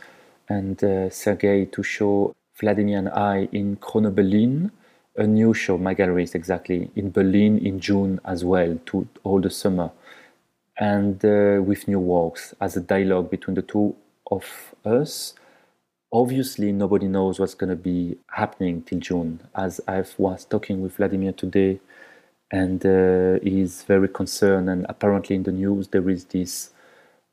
and 0.48 0.78
Sergei 1.12 1.64
to 1.66 1.82
show 1.82 2.34
Vladimir 2.60 2.98
and 2.98 3.08
I 3.08 3.48
in 3.50 3.76
Crone 3.76 4.14
Berlin, 4.14 4.70
a 5.16 5.26
new 5.26 5.52
show, 5.52 5.76
my 5.76 5.92
gallery 5.92 6.22
is 6.22 6.34
exactly, 6.34 6.90
in 6.94 7.10
Berlin 7.10 7.58
in 7.58 7.80
June 7.80 8.20
as 8.24 8.44
well, 8.44 8.78
to 8.86 9.08
all 9.24 9.40
the 9.40 9.50
summer. 9.50 9.90
And 10.78 11.24
uh, 11.24 11.60
with 11.62 11.88
new 11.88 12.00
works 12.00 12.54
as 12.60 12.76
a 12.76 12.80
dialogue 12.80 13.28
between 13.28 13.56
the 13.56 13.62
two 13.62 13.96
of 14.30 14.74
us 14.84 15.34
obviously 16.12 16.72
nobody 16.72 17.06
knows 17.06 17.38
what's 17.38 17.54
going 17.54 17.70
to 17.70 17.76
be 17.76 18.16
happening 18.30 18.82
till 18.82 18.98
June. 19.00 19.40
As 19.54 19.80
I 19.86 20.04
was 20.16 20.44
talking 20.44 20.80
with 20.80 20.96
Vladimir 20.96 21.32
today, 21.32 21.80
and 22.50 22.84
uh, 22.86 23.38
he's 23.42 23.82
very 23.82 24.08
concerned. 24.08 24.70
And 24.70 24.86
apparently, 24.88 25.36
in 25.36 25.42
the 25.42 25.52
news, 25.52 25.88
there 25.88 26.08
is 26.08 26.24
this 26.26 26.70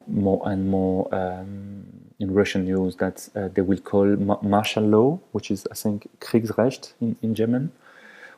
more 0.08 0.42
and 0.46 0.70
more 0.70 1.14
um, 1.16 1.86
in 2.20 2.34
Russian 2.34 2.66
news 2.66 2.96
that 2.98 3.30
uh, 3.36 3.50
they 3.54 3.62
will 3.62 3.80
call 3.80 4.06
ma- 4.06 4.42
martial 4.42 4.84
law, 4.84 5.20
which 5.32 5.52
is, 5.52 5.68
I 5.72 5.76
think, 5.76 6.08
Kriegsrecht 6.20 6.94
in, 7.00 7.16
in 7.22 7.36
German, 7.36 7.72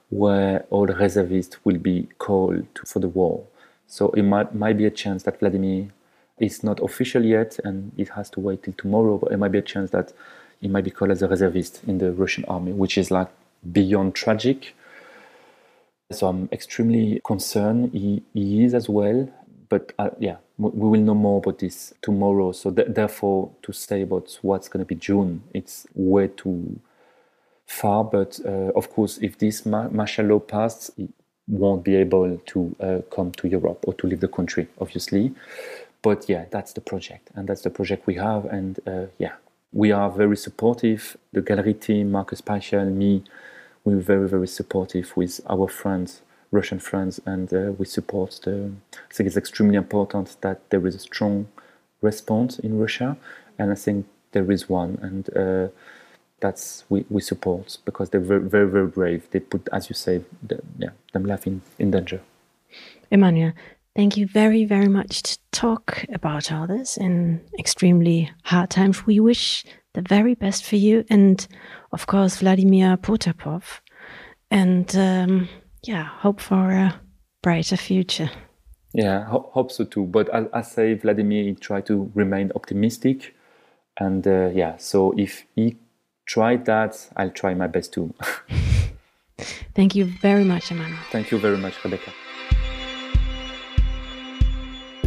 where 0.10 0.66
all 0.70 0.86
reservists 0.86 1.58
will 1.66 1.78
be 1.78 2.08
called 2.20 2.66
to, 2.76 2.86
for 2.86 3.00
the 3.00 3.08
war. 3.08 3.46
So 3.88 4.10
it 4.12 4.24
might, 4.24 4.54
might 4.54 4.78
be 4.78 4.86
a 4.86 4.92
chance 4.92 5.24
that 5.24 5.40
Vladimir 5.40 5.90
is 6.40 6.64
not 6.64 6.82
official 6.82 7.24
yet, 7.24 7.60
and 7.64 7.92
it 7.98 8.10
has 8.10 8.30
to 8.32 8.40
wait 8.40 8.64
till 8.64 8.74
tomorrow. 8.74 9.18
But 9.18 9.32
it 9.32 9.38
might 9.38 9.52
be 9.52 9.60
a 9.60 9.64
chance 9.64 9.92
that 9.92 10.14
he 10.60 10.68
might 10.68 10.84
be 10.84 10.92
called 10.92 11.12
as 11.12 11.22
a 11.22 11.28
reservist 11.28 11.82
in 11.88 11.98
the 12.00 12.12
Russian 12.12 12.46
army, 12.46 12.74
which 12.74 12.98
is 12.98 13.10
like 13.12 13.30
beyond 13.72 14.16
tragic. 14.16 14.76
So 16.12 16.28
I'm 16.28 16.50
extremely 16.52 17.22
concerned. 17.26 17.92
He, 17.94 18.24
he 18.34 18.64
is 18.64 18.74
as 18.74 18.88
well, 18.88 19.30
but 19.70 19.92
uh, 19.98 20.12
yeah, 20.20 20.38
we 20.58 20.70
will 20.90 21.02
know 21.02 21.16
more 21.16 21.40
about 21.40 21.60
this 21.60 21.94
tomorrow. 22.02 22.52
So 22.52 22.72
th- 22.72 22.90
therefore, 22.90 23.52
to 23.64 23.74
say 23.74 24.04
about 24.04 24.38
what's 24.42 24.70
going 24.70 24.86
to 24.86 24.88
be 24.88 24.96
June, 24.96 25.44
it's 25.54 25.88
way 25.96 26.28
too 26.28 26.80
far. 27.66 28.04
But 28.04 28.40
uh, 28.46 28.72
of 28.76 28.90
course, 28.92 29.18
if 29.18 29.38
this 29.40 29.66
ma- 29.66 29.90
martial 29.90 30.28
law 30.28 30.40
passed, 30.40 30.92
he 30.96 31.10
won't 31.48 31.84
be 31.84 31.96
able 31.96 32.38
to 32.38 32.76
uh, 32.80 33.00
come 33.14 33.32
to 33.34 33.48
Europe 33.48 33.84
or 33.88 33.94
to 33.96 34.08
leave 34.08 34.20
the 34.20 34.28
country, 34.28 34.68
obviously 34.80 35.34
but 36.06 36.30
yeah, 36.30 36.46
that's 36.52 36.72
the 36.74 36.82
project, 36.82 37.32
and 37.34 37.48
that's 37.50 37.62
the 37.62 37.72
project 37.72 38.06
we 38.06 38.14
have. 38.14 38.46
And 38.46 38.80
uh, 38.86 39.08
yeah, 39.18 39.34
we 39.74 39.92
are 39.92 40.12
very 40.12 40.38
supportive. 40.38 41.18
The 41.34 41.42
gallery 41.42 41.74
team, 41.74 42.12
Marcus 42.12 42.42
Peichel, 42.42 42.94
me, 42.94 43.24
we're 43.86 44.00
very, 44.00 44.28
very 44.28 44.48
supportive 44.48 45.16
with 45.16 45.40
our 45.48 45.68
friends, 45.68 46.22
Russian 46.52 46.80
friends, 46.80 47.22
and 47.26 47.54
uh, 47.54 47.72
we 47.78 47.86
support 47.86 48.40
the. 48.44 48.72
I 48.94 49.14
think 49.14 49.28
it's 49.28 49.38
extremely 49.38 49.78
important 49.78 50.36
that 50.42 50.70
there 50.72 50.86
is 50.88 50.96
a 50.96 51.00
strong 51.00 51.48
response 52.02 52.60
in 52.60 52.78
Russia, 52.78 53.16
and 53.58 53.72
I 53.72 53.76
think 53.76 54.08
there 54.32 54.52
is 54.52 54.68
one, 54.68 54.98
and 55.02 55.38
uh, 55.38 55.68
that's 56.40 56.84
we, 56.90 57.06
we 57.10 57.22
support 57.22 57.78
because 57.86 58.10
they're 58.10 58.20
very, 58.20 58.42
very, 58.42 58.70
very 58.70 58.88
brave. 58.88 59.30
They 59.32 59.40
put, 59.40 59.70
as 59.72 59.90
you 59.90 59.96
say, 59.96 60.22
the, 60.42 60.62
yeah, 60.78 60.90
them 61.14 61.26
life 61.26 61.48
in, 61.48 61.62
in 61.80 61.92
danger. 61.92 62.22
Emmanuel, 63.12 63.54
Thank 63.96 64.18
you 64.18 64.28
very, 64.28 64.66
very 64.66 64.90
much 64.90 65.24
to 65.24 65.38
talk 65.52 66.06
about 66.14 66.52
all 66.52 66.68
this 66.68 66.98
in 66.98 67.40
extremely 67.58 68.30
hard 68.44 68.70
times. 68.70 69.06
We 69.06 69.22
wish 69.22 69.64
the 69.94 70.02
very 70.02 70.36
best 70.36 70.66
for 70.66 70.76
you 70.76 71.06
and, 71.10 71.48
of 71.94 72.06
course, 72.06 72.38
Vladimir 72.38 72.98
Potapov. 72.98 73.64
And 74.52 74.94
um, 74.98 75.48
yeah, 75.84 76.04
hope 76.04 76.42
for 76.42 76.72
a 76.72 77.00
brighter 77.42 77.78
future. 77.78 78.30
Yeah, 78.94 79.26
ho 79.26 79.50
hope 79.54 79.72
so 79.72 79.86
too. 79.86 80.06
But 80.06 80.34
I, 80.34 80.46
I 80.52 80.62
say 80.62 80.94
Vladimir 80.96 81.56
try 81.56 81.80
to 81.82 82.12
remain 82.16 82.52
optimistic. 82.54 83.34
And 83.98 84.28
uh, 84.28 84.50
yeah, 84.54 84.76
so 84.76 85.14
if 85.18 85.46
he 85.56 85.78
tried 86.26 86.66
that, 86.66 87.10
I'll 87.16 87.32
try 87.32 87.54
my 87.54 87.68
best 87.68 87.94
too. 87.94 88.14
Thank 89.74 89.96
you 89.96 90.06
very 90.22 90.44
much, 90.44 90.70
Emmanuel. 90.70 91.00
Thank 91.12 91.32
you 91.32 91.38
very 91.38 91.58
much, 91.58 91.82
Rebecca. 91.84 92.12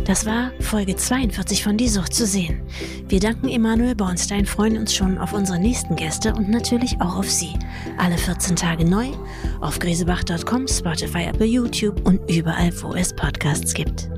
Das 0.09 0.25
war 0.25 0.53
Folge 0.61 0.97
42 0.97 1.63
von 1.63 1.77
Die 1.77 1.87
Sucht 1.87 2.15
zu 2.15 2.25
sehen. 2.25 2.63
Wir 3.09 3.21
danken 3.21 3.51
Emanuel 3.51 3.95
Bornstein, 3.95 4.47
freuen 4.47 4.79
uns 4.79 4.95
schon 4.95 5.19
auf 5.19 5.35
unsere 5.35 5.59
nächsten 5.59 5.97
Gäste 5.97 6.33
und 6.33 6.49
natürlich 6.49 6.99
auch 6.99 7.17
auf 7.17 7.31
Sie. 7.31 7.53
Alle 7.99 8.17
14 8.17 8.57
Tage 8.57 8.87
neu 8.87 9.09
auf 9.61 9.79
gresebach.com, 9.79 10.67
Spotify, 10.67 11.25
Apple, 11.25 11.45
YouTube 11.45 12.07
und 12.07 12.23
überall, 12.31 12.73
wo 12.81 12.95
es 12.95 13.15
Podcasts 13.15 13.75
gibt. 13.75 14.09